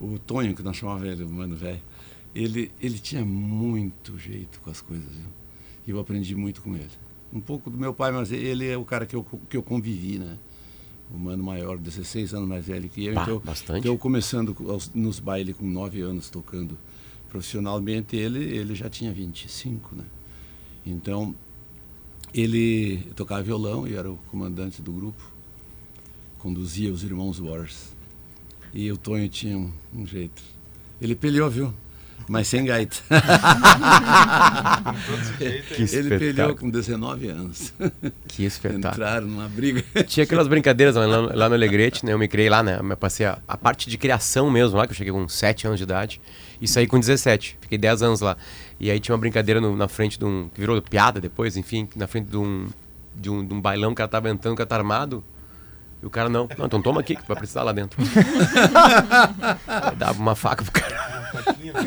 [0.03, 1.81] o Tonho, que nós chamávamos ele, o mano velho,
[2.35, 5.29] ele, ele tinha muito jeito com as coisas, viu?
[5.87, 6.89] E eu aprendi muito com ele.
[7.31, 10.17] Um pouco do meu pai, mas ele é o cara que eu, que eu convivi,
[10.17, 10.37] né?
[11.13, 13.13] O mano maior, 16 anos mais velho que eu.
[13.13, 13.87] Bah, então, bastante.
[13.87, 14.55] eu começando
[14.93, 16.77] nos bailes com 9 anos tocando
[17.29, 20.05] profissionalmente, ele, ele já tinha 25, né?
[20.85, 21.35] Então,
[22.33, 25.31] ele tocava violão e era o comandante do grupo,
[26.39, 27.92] conduzia os irmãos Wars.
[28.73, 30.41] E o Tonho tinha um, um jeito.
[30.99, 31.73] Ele peleou, viu?
[32.27, 32.97] Mas sem gaita.
[35.91, 37.73] ele peleou com 19 anos.
[38.27, 38.87] Que espetáculo.
[38.87, 39.83] Entraram numa briga.
[40.05, 42.13] Tinha aquelas brincadeiras lá, lá no Alegrete, né?
[42.13, 42.79] Eu me criei lá, né?
[42.81, 45.79] Eu passei a, a, parte de criação mesmo lá, que eu cheguei com 7 anos
[45.79, 46.21] de idade.
[46.61, 47.57] E saí com 17.
[47.59, 48.37] Fiquei 10 anos lá.
[48.79, 50.49] E aí tinha uma brincadeira no, na frente de um.
[50.53, 52.67] que virou piada depois, enfim, na frente de um.
[53.15, 55.23] De um, de um bailão que ela tava entrando, que ela tá armado.
[56.03, 56.49] E o cara não.
[56.57, 57.97] Não, então toma aqui, que vai precisar lá dentro.
[59.97, 61.31] Dava uma faca pro cara.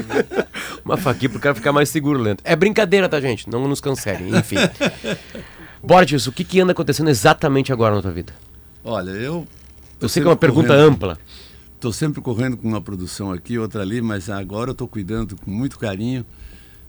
[0.83, 2.41] uma faquinha pro cara ficar mais seguro lento.
[2.43, 3.47] É brincadeira, tá, gente?
[3.51, 4.57] Não nos cancelem, enfim.
[5.85, 8.33] Borges, o que, que anda acontecendo exatamente agora na tua vida?
[8.83, 9.47] Olha, eu.
[10.01, 11.19] Eu sei que é uma pergunta correndo, ampla.
[11.75, 15.51] Estou sempre correndo com uma produção aqui, outra ali, mas agora eu estou cuidando com
[15.51, 16.25] muito carinho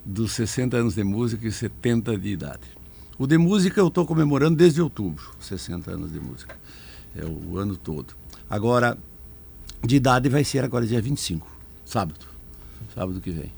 [0.05, 2.77] dos 60 anos de música e 70 de idade.
[3.19, 6.55] O de música eu estou comemorando desde outubro, 60 anos de música
[7.17, 8.13] é o ano todo.
[8.49, 8.97] Agora,
[9.83, 11.47] de idade vai ser agora dia 25,
[11.85, 12.25] sábado,
[12.93, 13.51] sábado que vem.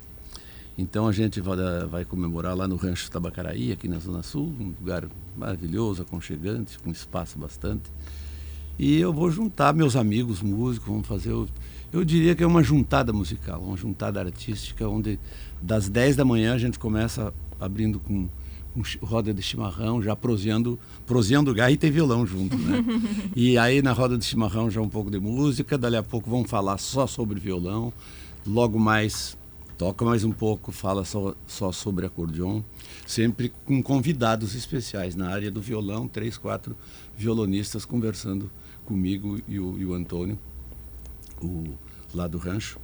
[0.77, 1.57] Então a gente vai,
[1.89, 6.89] vai comemorar lá no Rancho Tabacaraí, aqui na Zona Sul, um lugar maravilhoso, aconchegante, com
[6.89, 7.83] espaço bastante.
[8.77, 11.49] E eu vou juntar meus amigos músicos, vamos fazer, eu,
[11.91, 15.19] eu diria que é uma juntada musical, uma juntada artística, onde
[15.61, 18.29] das 10 da manhã a gente começa abrindo com
[18.79, 22.83] com roda de chimarrão, já proseando, proseando gaita e violão junto, né?
[23.35, 26.49] e aí na roda de chimarrão já um pouco de música, dali a pouco vamos
[26.49, 27.91] falar só sobre violão,
[28.47, 29.37] logo mais
[29.77, 32.61] toca mais um pouco, fala só, só sobre acordeon,
[33.07, 36.75] sempre com convidados especiais na área do violão, três, quatro
[37.17, 38.51] violonistas conversando
[38.85, 40.37] comigo e o, e o Antônio,
[41.41, 41.63] o,
[42.13, 42.77] lá do rancho,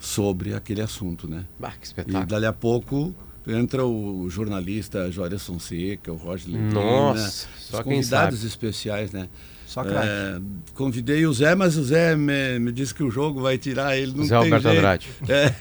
[0.00, 1.46] sobre aquele assunto, né?
[1.60, 2.24] Bah, que espetáculo.
[2.24, 3.14] E dali a pouco
[3.46, 7.30] entra o jornalista Jória Fonseca, o Roger Levine, Nossa, né?
[7.58, 9.28] só Os convidados especiais, né?
[9.72, 10.38] Só é,
[10.74, 14.12] convidei o Zé, mas o Zé me, me disse que o jogo vai tirar ele.
[14.14, 14.76] Não Zé Alberto jeito.
[14.76, 15.08] Andrade.
[15.26, 15.54] É.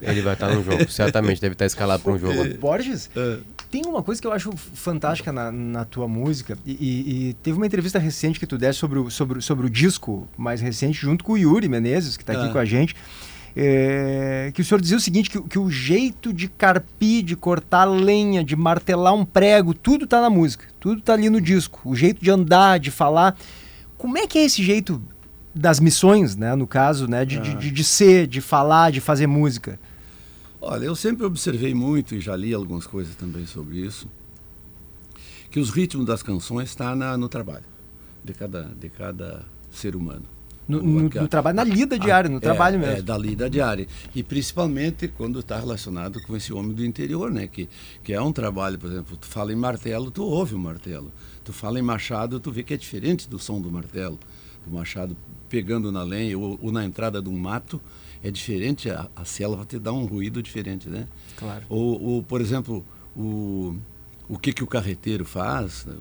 [0.00, 2.56] Ele vai estar no jogo, certamente, deve estar escalado para um jogo.
[2.58, 3.36] Borges, é.
[3.70, 7.58] tem uma coisa que eu acho fantástica na, na tua música, e, e, e, teve
[7.58, 11.22] uma entrevista recente que tu deste sobre o, sobre, sobre o disco mais recente, junto
[11.22, 12.52] com o Yuri Menezes, que está aqui é.
[12.52, 12.96] com a gente.
[13.58, 17.84] É, que o senhor dizia o seguinte, que, que, o jeito de carpir, de cortar
[17.86, 21.80] lenha, de martelar um prego, tudo está na música, tudo está ali no disco.
[21.82, 23.34] O jeito de andar, de falar.
[23.96, 25.00] Como é que é esse jeito
[25.54, 29.26] das missões, né, no caso, né, de, de, de, de ser, de falar, de fazer
[29.26, 29.80] música?
[30.60, 34.06] Olha, eu sempre observei muito e já li algumas coisas também sobre isso,
[35.50, 37.64] que os ritmos das canções estão tá no trabalho
[38.22, 40.35] de cada, de cada ser humano.
[40.68, 42.96] No, no, no, trabalho, na lida diária, no é, trabalho mesmo.
[42.96, 43.86] É, da lida diária.
[44.14, 47.46] E principalmente quando está relacionado com esse homem do interior, né?
[47.46, 47.68] Que,
[48.02, 51.12] que é um trabalho, por exemplo, tu fala em martelo, tu ouve o martelo.
[51.44, 54.18] Tu fala em machado, tu vê que é diferente do som do martelo.
[54.66, 55.16] O machado
[55.48, 57.80] pegando na lenha ou, ou na entrada de um mato,
[58.22, 61.06] é diferente, a, a selva te dá um ruído diferente, né?
[61.36, 61.64] Claro.
[61.68, 63.76] Ou, ou por exemplo, o,
[64.28, 65.94] o que, que o carreteiro faz, né?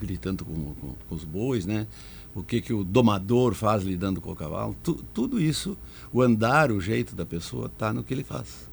[0.00, 1.86] gritando com, com, com, os bois, né?
[2.34, 4.74] O que, que o domador faz lidando com o cavalo.
[4.82, 5.76] Tu, tudo isso,
[6.12, 8.70] o andar, o jeito da pessoa, está no que ele faz.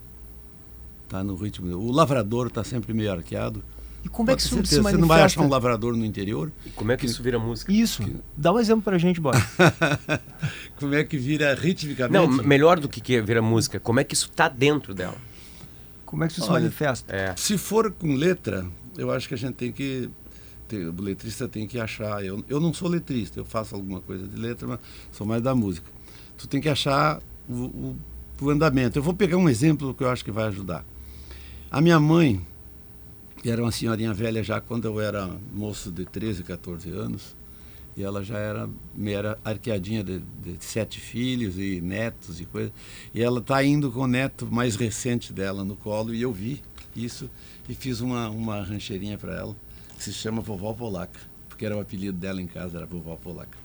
[1.04, 1.76] Está no ritmo.
[1.76, 3.64] O lavrador está sempre meio arqueado.
[4.04, 4.98] E como é que isso certeza, se manifesta?
[4.98, 6.52] Você não vai achar um lavrador no interior.
[6.66, 7.72] E como é que, que isso vira música?
[7.72, 8.02] Isso.
[8.02, 8.16] Que...
[8.38, 9.38] Dá um exemplo pra gente, bora.
[10.80, 12.14] como é que vira ritmicamente?
[12.14, 13.80] Não, melhor do que, que vira música.
[13.80, 15.18] Como é que isso está dentro dela?
[16.06, 17.14] Como é que isso se manifesta?
[17.14, 17.36] É.
[17.36, 18.66] Se for com letra,
[18.98, 20.10] eu acho que a gente tem que
[20.76, 22.24] o letrista tem que achar.
[22.24, 24.80] Eu, eu não sou letrista, eu faço alguma coisa de letra, mas
[25.12, 25.90] sou mais da música.
[26.38, 27.98] Tu tem que achar o, o,
[28.42, 28.98] o andamento.
[28.98, 30.86] Eu vou pegar um exemplo que eu acho que vai ajudar.
[31.72, 32.42] A minha mãe,
[33.42, 37.36] que era uma senhorinha velha já quando eu era moço de 13, 14 anos,
[37.96, 42.72] e ela já era meia arqueadinha de, de, sete filhos e netos e coisa.
[43.14, 46.62] E ela está indo com o neto mais recente dela no colo, e eu vi
[46.96, 47.30] isso
[47.68, 49.56] e fiz uma, uma rancheirinha para ela
[50.00, 53.58] que se chama Vovó Polaca, porque era o apelido dela em casa, era Vovó Polaca.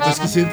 [0.00, 0.50] Tá esquecido.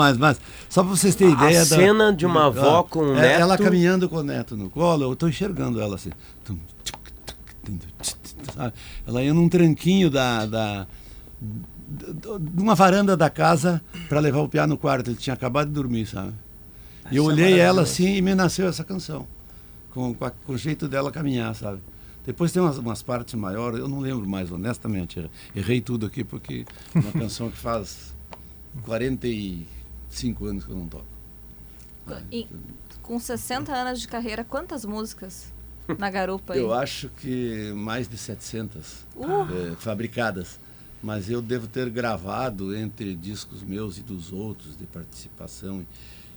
[0.00, 1.60] Mais, mas só para vocês terem ideia.
[1.60, 3.40] A da, cena de uma avó com um neto.
[3.40, 6.10] Ela caminhando com o neto no colo, eu estou enxergando ela assim.
[9.06, 10.86] Ela ia num tranquinho da, da
[11.90, 15.10] de uma varanda da casa para levar o piano no quarto.
[15.10, 16.32] Ele tinha acabado de dormir, sabe?
[17.10, 19.26] E eu é olhei é ela assim e me nasceu essa canção.
[19.90, 21.80] Com, com, a, com, o jeito dela caminhar, sabe?
[22.24, 25.28] Depois tem umas, umas, partes maiores, eu não lembro mais, honestamente.
[25.54, 28.14] Errei tudo aqui porque é uma canção que faz
[30.10, 31.06] 45 anos que eu não toco.
[32.30, 32.48] E,
[33.02, 35.52] com 60 anos de carreira, quantas músicas
[35.96, 36.60] na garupa aí?
[36.60, 39.72] Eu acho que mais de 700 uh.
[39.72, 40.58] é, fabricadas.
[41.02, 45.86] Mas eu devo ter gravado entre discos meus e dos outros, de participação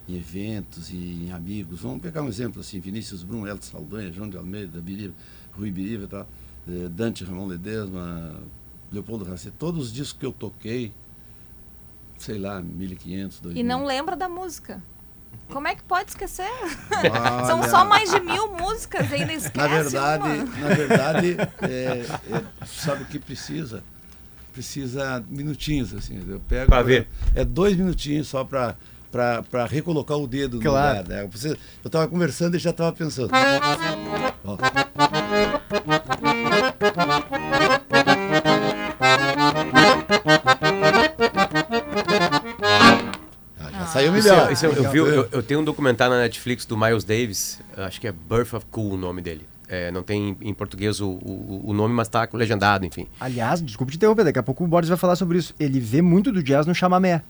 [0.08, 1.82] em eventos e em amigos.
[1.82, 5.14] Vamos pegar um exemplo assim, Vinícius Brum, Elton Saldanha, João de Almeida, Biriva,
[5.52, 6.26] Rui Biriva, tá?
[6.92, 8.40] Dante Ramon Ledesma,
[8.90, 10.94] Leopoldo Racet, todos os discos que eu toquei,
[12.24, 13.62] sei lá, 1500, 2000.
[13.62, 14.82] E não lembra da música.
[15.50, 16.50] Como é que pode esquecer?
[16.90, 20.46] Olha, São só mais de mil músicas, ainda esquece Na verdade, uma.
[20.46, 23.84] na verdade é, é, sabe o que precisa?
[24.54, 26.24] Precisa minutinhos, assim.
[26.28, 26.70] Eu pego.
[26.70, 27.08] Pra ver.
[27.36, 28.76] É dois minutinhos só para
[29.12, 30.98] para recolocar o dedo claro.
[30.98, 31.24] no lugar.
[31.24, 31.30] Né?
[31.32, 33.30] Você, eu estava conversando e já estava pensando.
[34.44, 34.58] Ó.
[44.24, 44.52] Saiu melhor.
[44.52, 48.00] Isso, isso, eu, vi, eu, eu, tenho um documentário na Netflix do Miles Davis, acho
[48.00, 49.46] que é Birth of Cool o nome dele.
[49.68, 53.08] É, não tem em português o, o, o nome, mas está legendado, enfim.
[53.20, 55.54] Aliás, desculpe te interromper, daqui a pouco o Boris vai falar sobre isso.
[55.60, 57.24] Ele vê muito do jazz no chamamé.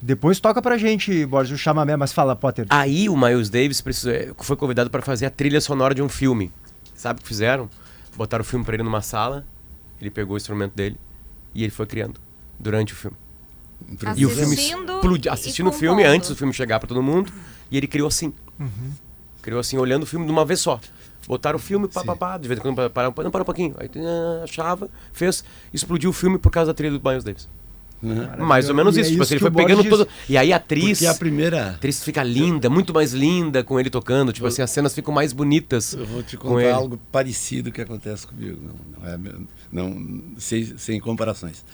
[0.00, 2.66] Depois toca pra gente, Boris, o chamamé, mas fala, Potter.
[2.70, 6.08] Aí o Miles Davis precisou, é, foi convidado para fazer a trilha sonora de um
[6.08, 6.52] filme.
[6.94, 7.68] Sabe o que fizeram?
[8.16, 9.44] Botaram o filme para ele numa sala,
[10.00, 10.96] ele pegou o instrumento dele
[11.54, 12.20] e ele foi criando
[12.58, 13.16] durante o filme.
[14.16, 17.32] E o filme explodiu, assistindo o filme antes do filme chegar para todo mundo,
[17.70, 18.32] e ele criou assim.
[18.58, 18.92] Uhum.
[19.40, 20.80] Criou assim, olhando o filme de uma vez só.
[21.26, 23.74] Botaram o filme, pá, pá, pá, de vez em quando pararam, não, para um pouquinho.
[23.78, 23.90] Aí
[24.42, 27.48] achava, fez, explodiu o filme por causa da trilha do Miles Davis.
[28.02, 28.46] Uhum.
[28.46, 29.08] Mais ou menos isso.
[29.08, 30.08] É tipo assim, ele foi pegando todo.
[30.28, 31.02] E aí a atriz.
[31.04, 31.66] a primeira.
[31.66, 34.32] A atriz fica linda, muito mais linda com ele tocando.
[34.32, 34.48] Tipo eu...
[34.48, 35.94] assim, as cenas ficam mais bonitas.
[35.94, 38.58] Eu vou te contar algo parecido que acontece comigo.
[38.62, 39.34] Não, não é.
[39.70, 41.64] Não, sem, sem comparações.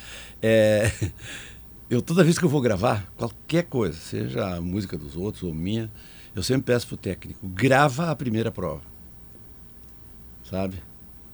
[0.43, 0.91] É.
[1.89, 5.55] eu toda vez que eu vou gravar qualquer coisa, seja a música dos outros ou
[5.55, 5.91] minha,
[6.35, 8.83] eu sempre peço pro técnico, grava a primeira prova.
[10.49, 10.77] Sabe?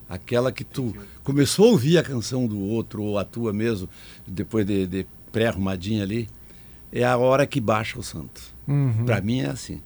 [0.08, 3.88] Aquela que tu começou a ouvir a canção do outro ou a tua mesmo,
[4.26, 6.28] depois de, de pré-arrumadinha ali,
[6.92, 8.42] é a hora que baixa o santo.
[8.66, 9.04] Uhum.
[9.04, 9.80] Para mim é assim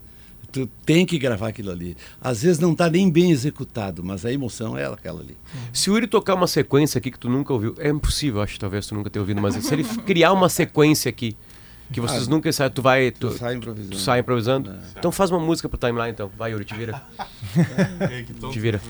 [0.54, 1.96] tu tem que gravar aquilo ali.
[2.20, 5.36] Às vezes não está nem bem executado, mas a emoção é aquela ali.
[5.72, 8.86] Se o Yuri tocar uma sequência aqui que tu nunca ouviu, é impossível, acho, talvez
[8.86, 11.36] tu nunca tenha ouvido, mas se ele criar uma sequência aqui
[11.92, 13.10] que vocês ah, nunca sabem, tu vai.
[13.10, 13.90] Tu, tu sai improvisando.
[13.90, 14.70] Tu sai improvisando?
[14.70, 14.78] É.
[14.96, 16.30] Então faz uma música pro timeline, então.
[16.36, 17.02] Vai, Yuri, te vira.
[18.00, 18.80] É, te vira.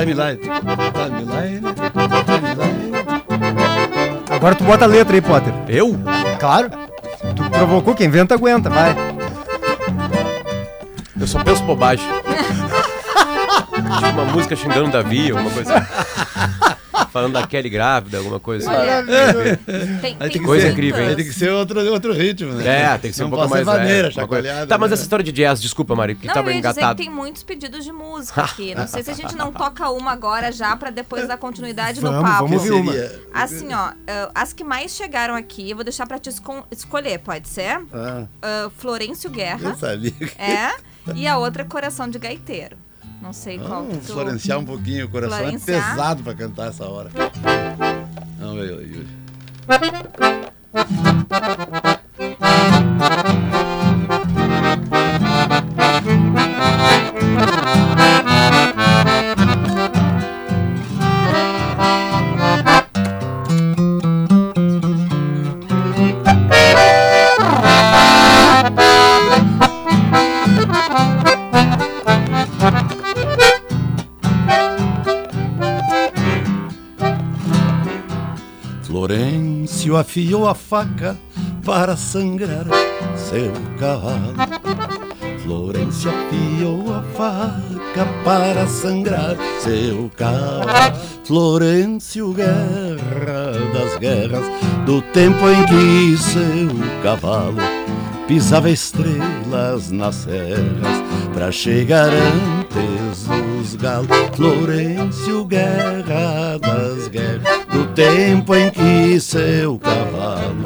[0.00, 0.38] Timeline.
[0.38, 1.60] Timeline.
[2.26, 2.92] Timeline.
[4.30, 5.52] Agora tu bota a letra aí, Potter.
[5.68, 5.98] Eu?
[6.38, 6.70] Claro.
[7.36, 8.96] Tu provocou, quem inventa aguenta, vai.
[11.20, 12.06] Eu só penso bobagem.
[13.70, 15.86] tipo uma música xingando Davi, alguma coisa assim.
[17.12, 18.80] Falando da Kelly grávida, alguma coisa assim.
[18.80, 19.04] Olha,
[20.00, 20.72] tem, Aí tem coisa muitas.
[20.72, 21.16] incrível, hein?
[21.16, 22.82] Tem que ser outro, outro ritmo, né?
[22.94, 24.66] É, tem que ser Não um pouco pode mais ser vaneira, é, uma coisa- chacoalhada.
[24.66, 24.94] Tá, mas né?
[24.94, 26.96] essa história de jazz, desculpa, Mari, que Não, tava eu ia dizer engatado.
[26.96, 28.74] que tem muitos pedidos de música aqui.
[28.74, 32.10] Não sei se a gente não toca uma agora já pra depois dar continuidade no
[32.12, 32.46] Vamos, papo.
[32.46, 32.92] vamos ouvir uma.
[32.92, 36.64] Seria- Assim, ó, ah, as que mais chegaram aqui, eu vou deixar pra te escon-
[36.70, 37.80] escolher, pode ser?
[37.92, 40.10] Ah, Ah, Florencio Guerra, eu sabia.
[40.10, 40.74] que- é,
[41.14, 42.76] e a outra Coração de Gaiteiro.
[43.20, 44.12] Não sei qual que Vamos tu...
[44.14, 45.78] florenciar um pouquinho, o coração Florenciar.
[45.78, 47.10] é pesado pra cantar essa hora.
[48.38, 49.08] Vamos ver, Yuri.
[80.00, 81.16] Afiou a faca
[81.64, 82.64] para sangrar
[83.16, 84.34] seu cavalo.
[85.42, 90.98] Florencio afiou a faca para sangrar seu cavalo.
[91.24, 94.44] Florencio, guerra das guerras,
[94.86, 97.58] do tempo em que seu cavalo
[98.26, 101.02] pisava estrelas nas serras
[101.34, 104.08] para chegar antes dos galos.
[104.34, 107.59] Florencio, guerra das guerras,
[107.94, 110.64] tempo em que seu cavalo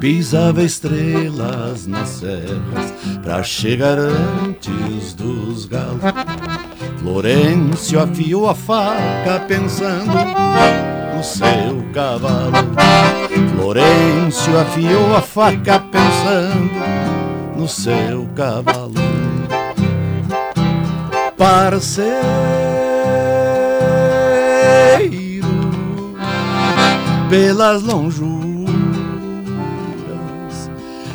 [0.00, 6.02] pisava estrelas nas serras para chegar antes dos galos.
[6.98, 10.12] Florencio afiou a faca pensando
[11.14, 12.52] no seu cavalo.
[13.56, 16.70] Florencio afiou a faca pensando
[17.56, 18.92] no seu cavalo.
[21.36, 22.14] Parceiro,
[27.28, 28.70] pelas lonjuras,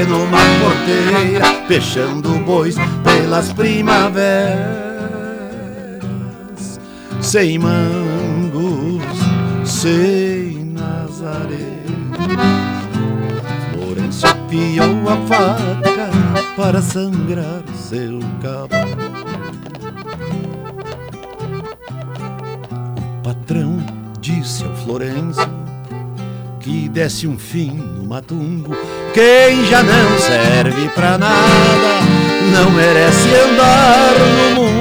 [0.07, 4.85] numa porteira, fechando bois pelas primaveras,
[7.21, 9.01] sem mangos,
[9.63, 10.24] sem
[11.25, 11.81] Nazaré.
[13.73, 16.11] Florencio afiou a faca
[16.55, 18.95] para sangrar seu cavalo.
[23.17, 23.83] O patrão
[24.19, 25.49] disse ao Florencio
[26.59, 28.75] que desse um fim no matumbo.
[29.13, 32.01] Quem já não serve pra nada
[32.53, 34.75] não merece andar no mundo.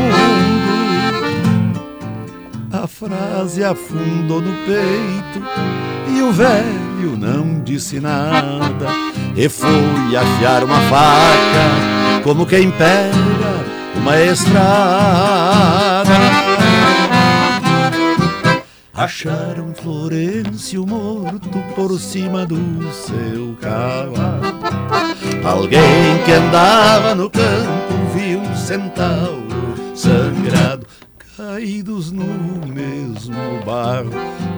[2.70, 8.86] A frase afundou no peito e o velho não disse nada.
[9.36, 13.64] E foi afiar uma faca como quem pega
[13.96, 16.14] uma estrada.
[18.96, 24.54] Acharam Florencio morto por cima do seu cavalo.
[25.44, 29.44] Alguém que andava no campo viu um centauro
[29.94, 30.83] sangrado,
[31.46, 32.24] caídos no
[32.66, 34.10] mesmo barro,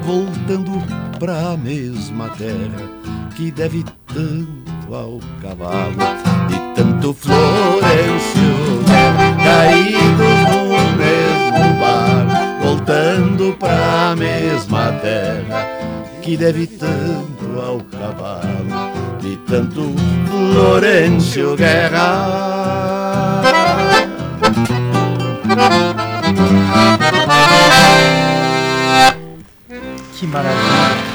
[0.04, 0.70] voltando
[1.18, 2.88] pra mesma terra
[3.34, 5.96] que deve tanto ao cavalo.
[6.48, 8.84] De tanto Florencio,
[9.42, 10.62] caídos no
[10.96, 12.30] mesmo barro,
[12.62, 15.66] voltando pra mesma terra
[16.22, 18.94] que deve tanto ao cavalo.
[19.20, 19.92] De tanto
[20.28, 22.76] Florencio Guerra.
[30.18, 31.06] Que maravilha.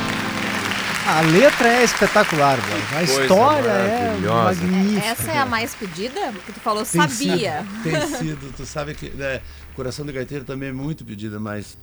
[1.07, 2.84] A letra é espetacular, velho.
[2.84, 5.05] A coisa história é magnífica.
[5.05, 6.32] Essa é a mais pedida?
[6.32, 7.66] Porque tu falou Tem sabia.
[7.66, 9.41] Sido, tem sido, tu sabe que né,
[9.76, 11.78] Coração do Gaiteiro também é muito pedida, mas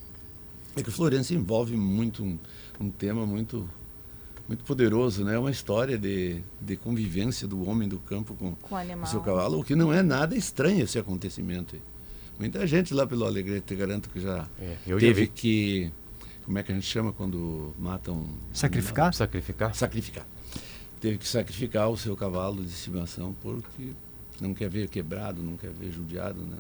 [0.76, 2.39] é que o Florencio envolve muito um,
[2.81, 3.68] um tema muito
[4.49, 5.39] muito poderoso, né?
[5.39, 9.05] Uma história de, de convivência do homem do campo com, Com o animal.
[9.05, 11.76] o seu cavalo, o que não é nada estranho esse acontecimento.
[12.39, 15.28] Muita gente lá pelo Alegrete, te garanto que já É, eu já teve vi.
[15.28, 15.93] que
[16.45, 19.12] como é que a gente chama quando matam Sacrificar?
[19.12, 19.74] Sacrificar?
[19.74, 20.26] sacrificar.
[21.01, 23.93] Teve que sacrificar o seu cavalo de estimação porque
[24.41, 26.57] não quer ver quebrado, não quer ver judiado, né?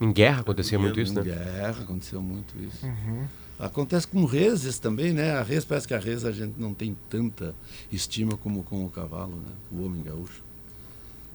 [0.00, 1.20] Não, Em guerra acontecia muito isso, em né?
[1.22, 2.84] Em guerra aconteceu muito isso.
[2.84, 3.26] Uhum.
[3.58, 5.32] Acontece com reses também, né?
[5.36, 7.54] A res parece que a res a gente não tem tanta
[7.90, 9.52] estima como com o cavalo, né?
[9.70, 10.42] O homem gaúcho.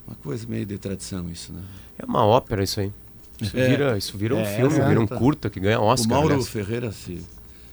[0.06, 1.62] Uma coisa meio de tradição isso, né?
[1.98, 2.92] É uma ópera isso aí.
[3.40, 3.70] Isso É.
[3.70, 4.88] vira, isso vira um É, filme, é.
[4.88, 6.08] vira um curta que ganha Oscar.
[6.08, 6.50] o Mauro aliás.
[6.50, 7.22] Ferreira se,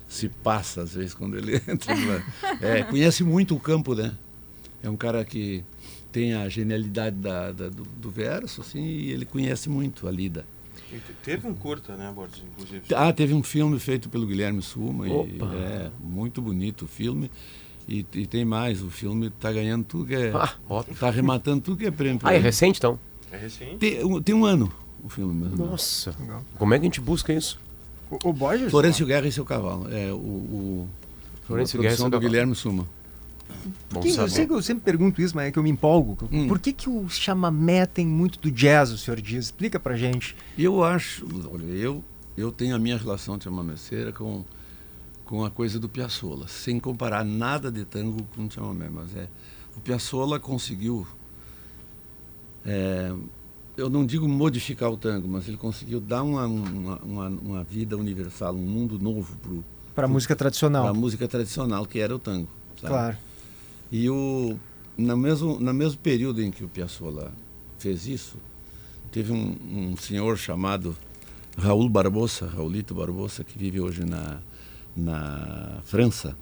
[0.09, 1.95] se passa às vezes quando ele entra.
[2.61, 4.13] É, conhece muito o campo, né?
[4.83, 5.65] É um cara que
[6.13, 10.45] tem a genialidade da, da- do, do verso, assim, e ele conhece muito a lida.
[10.93, 12.83] E te- Teve um curta, né, Borges, inclusive.
[12.95, 15.47] Ah, teve um filme feito pelo Guilherme Suma, e Opa.
[15.57, 17.31] é muito bonito o filme.
[17.89, 20.31] E, e tem mais, o filme está ganhando tudo que é.
[20.35, 20.95] Ah, ótimo.
[20.95, 22.21] Está arrematando tudo que é prêmio.
[22.23, 22.99] Ah, é recente então?
[23.33, 23.77] É recente.
[23.77, 24.73] tem, tem um ano
[25.05, 25.67] o filme mesmo.
[25.67, 26.15] Nossa.
[26.19, 26.43] Legal.
[26.59, 27.61] Como é que a gente busca isso?
[28.11, 28.71] O, o Borges?
[28.71, 29.93] Florencio Guerra e seu cavalo.
[29.93, 30.17] É o.
[30.17, 30.89] o
[31.47, 32.29] Florencio a Guerra e seu do cavalo.
[32.29, 32.89] Guilherme Suma.
[33.91, 36.19] Bom Que, eu que eu sempre pergunto isso, mas é que eu me empolgo.
[36.31, 36.49] Hum.
[36.49, 39.47] Por que, que o chamamé tem muito do jazz, o senhor diz?
[39.47, 40.37] Explica pra gente.
[40.59, 42.03] Eu acho, olha, eu,
[42.37, 44.45] eu tenho a minha relação de chamameceira com,
[45.25, 49.29] com a coisa do Piazzolla, sem comparar nada de tango com o chamamé, mas é,
[49.77, 51.07] o Piazzolla conseguiu,
[52.67, 53.15] é,
[53.77, 57.97] eu não digo modificar o tango, mas ele conseguiu dar uma, uma, uma, uma vida
[57.97, 59.37] universal, um mundo novo
[59.95, 60.95] Pra música para a tradicional.
[60.95, 62.49] música tradicional, que era o tango.
[62.81, 62.93] sabe?
[62.93, 63.17] Claro.
[63.93, 64.57] E o,
[64.97, 67.33] no, mesmo, no mesmo período em que o Piazzolla
[67.79, 68.37] fez isso,
[69.13, 70.97] teve um, um senhor chamado
[71.57, 74.41] Raul Barbosa, Raulito Barbosa, que vive hoje na,
[74.97, 76.37] na França,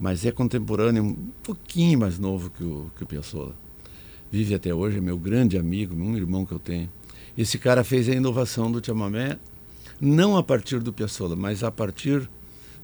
[0.00, 3.54] mas é contemporâneo, um pouquinho mais novo que o, que o Piazzolla.
[4.32, 6.88] Vive até hoje, é meu grande amigo, um irmão que eu tenho.
[7.36, 9.38] Esse cara fez a inovação do chamamé,
[10.00, 12.26] não a partir do Piazzolla, mas a partir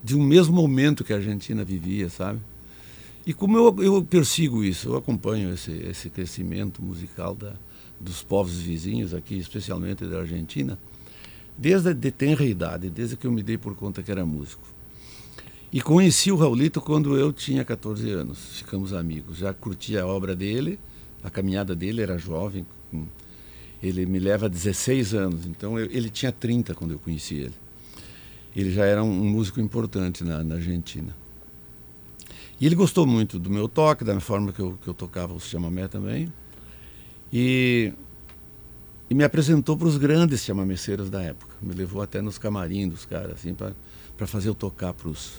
[0.04, 2.38] de um mesmo momento que a Argentina vivia, sabe?
[3.26, 7.54] E como eu, eu persigo isso, eu acompanho esse, esse crescimento musical da,
[7.98, 10.78] dos povos vizinhos aqui, especialmente da Argentina,
[11.56, 14.68] desde a de tenra idade, desde que eu me dei por conta que era músico.
[15.72, 19.38] E conheci o Raulito quando eu tinha 14 anos, ficamos amigos.
[19.38, 20.78] Já curtia a obra dele,
[21.22, 22.66] a caminhada dele era jovem,
[23.82, 27.54] ele me leva 16 anos, então eu- ele tinha 30 quando eu conheci ele.
[28.54, 31.14] Ele já era um, um músico importante na, na Argentina.
[32.60, 35.38] E ele gostou muito do meu toque, da forma que eu, que eu tocava o
[35.38, 36.32] chamamé também.
[37.32, 37.92] E,
[39.08, 41.54] e me apresentou para os grandes chamameceiros da época.
[41.62, 45.34] Me levou até nos camarim dos caras, assim, para fazer eu tocar para os.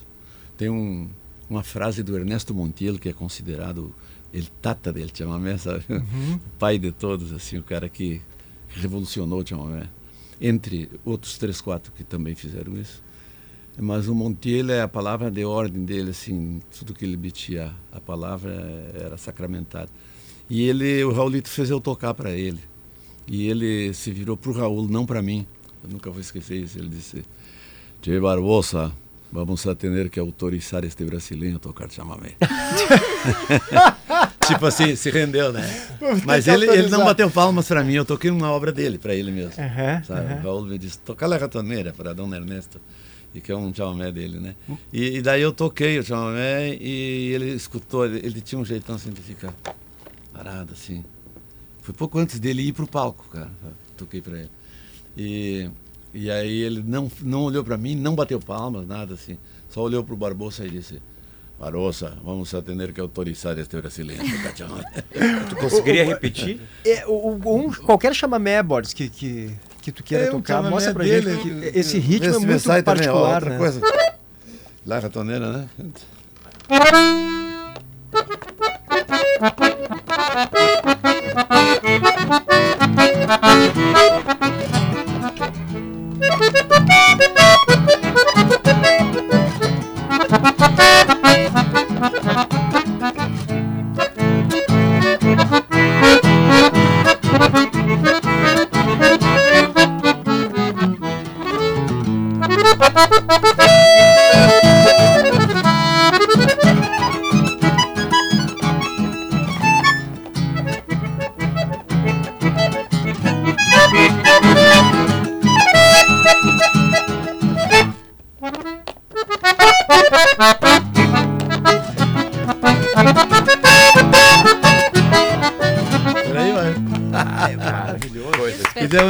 [0.55, 1.09] Tem um,
[1.49, 3.93] uma frase do Ernesto Montiel, que é considerado
[4.34, 5.84] ele tata del chamamé, sabe?
[5.89, 8.21] O pai de todos, assim, o cara que,
[8.69, 9.88] que revolucionou o chamamé.
[10.41, 13.03] Entre outros três, quatro que também fizeram isso.
[13.77, 17.99] Mas o Montiel é a palavra de ordem dele, assim, tudo que ele metia, a
[17.99, 18.51] palavra
[18.93, 19.89] era sacramentada.
[20.49, 22.59] E ele, o Raulito fez eu tocar para ele.
[23.27, 25.45] E ele se virou pro Raul, não para mim.
[25.84, 26.80] Eu nunca vou esquecer isso.
[26.80, 27.23] Ele disse:
[28.01, 28.91] Che Barbosa,
[29.32, 32.36] vamos a ter que autorizar este brasileiro a tocar chamamé.
[34.54, 35.62] tipo assim, se rendeu, né?
[36.26, 39.32] Mas ele, ele não bateu palmas para mim, eu toquei uma obra dele, para ele
[39.32, 39.54] mesmo.
[39.62, 40.20] Aham, sabe?
[40.22, 40.39] aham.
[40.39, 42.80] O Raul me disse: toca La Ratoneira para Dom Ernesto.
[43.34, 44.56] E que é um chamamé dele, né?
[44.91, 48.95] E, e daí eu toquei o chamamé e ele escutou, ele, ele tinha um jeitão
[48.95, 49.54] assim de ficar
[50.34, 51.06] parado assim.
[51.82, 53.52] Foi pouco antes dele ir pro palco, cara.
[53.95, 54.50] Toquei para ele.
[55.16, 55.70] E,
[56.14, 59.38] e aí ele não, não olhou para mim, não bateu palmas, nada assim.
[59.70, 61.00] Só olhou pro Barbosa e disse:
[61.60, 64.24] Barbosa, vamos a ter que autorizar este brasileiro.
[64.55, 64.84] chamamé."
[65.49, 66.62] Tu conseguiria repetir?
[66.86, 69.51] É, o, o- um, qualquer chamamé, Borges, que, que,
[69.82, 72.80] que tu queira É, tocar, mostra pra dele, gente que esse ritmo é muito também,
[72.80, 73.57] ó, particular, outra né?
[73.57, 73.82] coisa.
[74.86, 75.70] La Ratoneira, né?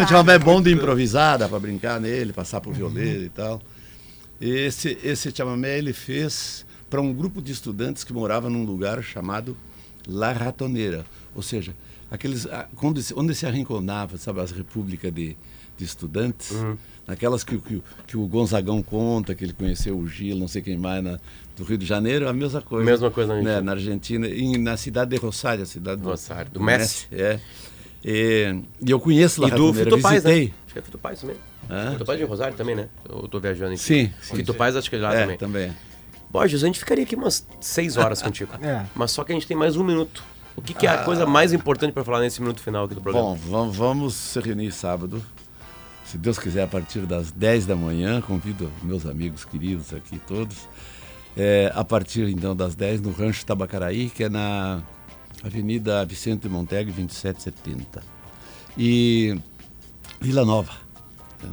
[0.09, 3.61] Um chamamé bom de improvisar, dá pra brincar nele, passar por violeiro e tal.
[4.41, 9.55] Esse, esse chamamé ele fez para um grupo de estudantes que morava num lugar chamado
[10.07, 11.05] La Ratoneira.
[11.35, 11.75] Ou seja,
[12.09, 12.47] aqueles,
[13.03, 15.37] se- onde se arrinconava, sabe, as repúblicas de,
[15.77, 16.75] de estudantes, uhum.
[17.05, 20.75] naquelas que, que, que, o Gonzagão conta, que ele conheceu o Gil, não sei quem
[20.75, 21.19] mais, na,
[21.55, 22.83] do Rio de Janeiro, a mesma coisa.
[22.83, 23.55] Mesma coisa na Argentina.
[23.57, 27.05] Né, na Argentina, e na cidade de Rosário, a cidade do, Rosário, do, do Messi.
[27.11, 27.23] Messi.
[27.23, 27.39] É.
[28.03, 30.31] E, e, eu conheço lá e do Fito Paz, né?
[30.31, 31.35] Acho que é Fito Paz também.
[31.69, 31.91] Ah?
[31.91, 32.89] Fito Paz de Rosário também, né?
[33.07, 33.83] Eu tô viajando aqui.
[33.83, 34.11] Sim.
[34.21, 35.37] Fito Paz acho que é lá é, também.
[35.37, 35.73] também.
[36.31, 38.51] Borges, a gente ficaria aqui umas seis horas contigo.
[38.61, 38.85] é.
[38.95, 40.23] Mas só que a gente tem mais um minuto.
[40.55, 41.03] O que, que é a ah.
[41.03, 43.37] coisa mais importante para falar nesse minuto final aqui do programa?
[43.45, 45.23] Bom, vamos se reunir sábado.
[46.05, 48.19] Se Deus quiser, a partir das 10 da manhã.
[48.19, 50.67] Convido meus amigos queridos aqui todos.
[51.37, 54.81] É, a partir então das 10 no Rancho Tabacaraí, que é na
[55.43, 58.01] Avenida Vicente Montegue, 2770.
[58.77, 59.39] E
[60.19, 60.73] Vila Nova,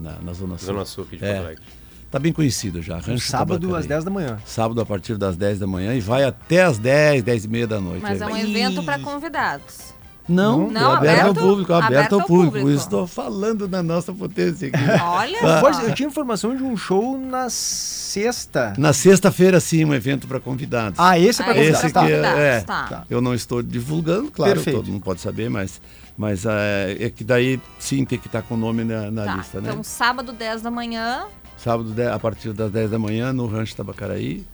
[0.00, 0.66] na, na Zona Sul.
[0.66, 1.64] Zona Sul aqui de é, Porto Alegre.
[2.10, 2.98] Tá bem conhecido já.
[2.98, 4.38] Rancho sábado às 10 da manhã.
[4.44, 7.66] Sábado a partir das 10 da manhã e vai até às 10, 10 e meia
[7.66, 8.02] da noite.
[8.02, 9.95] Mas é um evento para convidados.
[10.28, 12.58] Não, não é aberto, aberto, ao público, aberto, aberto ao público.
[12.58, 12.70] público.
[12.70, 14.78] Estou falando da nossa potência aqui.
[15.02, 15.84] Olha ah.
[15.84, 18.72] Eu tinha informação de um show na sexta.
[18.76, 20.98] Na sexta-feira, sim, um evento para convidados.
[20.98, 21.84] Ah, esse é para convidados.
[21.84, 22.08] Esse tá.
[22.08, 23.04] é, tá.
[23.08, 24.76] Eu não estou divulgando, claro, Perfeito.
[24.76, 25.80] todo mundo pode saber, mas,
[26.16, 29.24] mas é, é que daí sim tem que estar tá com o nome na, na
[29.24, 29.36] tá.
[29.36, 29.68] lista, né?
[29.70, 31.26] Então, sábado, 10 da manhã.
[31.56, 34.44] Sábado, a partir das 10 da manhã, no Rancho Tabacaraí.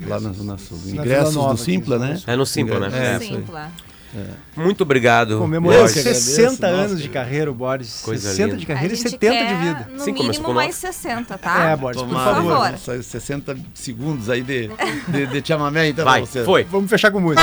[0.00, 0.78] Lá na Zona Sul.
[0.86, 2.20] Ingressos do Simpla, né?
[2.26, 3.14] É no Simpla, né?
[3.14, 3.70] É, Simpla.
[4.14, 4.60] É.
[4.60, 5.38] Muito obrigado.
[5.38, 8.02] Comemorando 60 anos de carreira, o Boris.
[8.02, 8.58] Coisa 60 linda.
[8.58, 9.88] de carreira e 70 de vida.
[9.90, 11.70] No Sim, mínimo mais 60, tá?
[11.70, 12.74] É, Boris, por favor.
[12.76, 14.70] 60 segundos aí de,
[15.08, 16.04] de, de chamamé, então.
[16.04, 16.44] Vai, você.
[16.44, 16.64] foi.
[16.64, 17.42] Vamos fechar com música.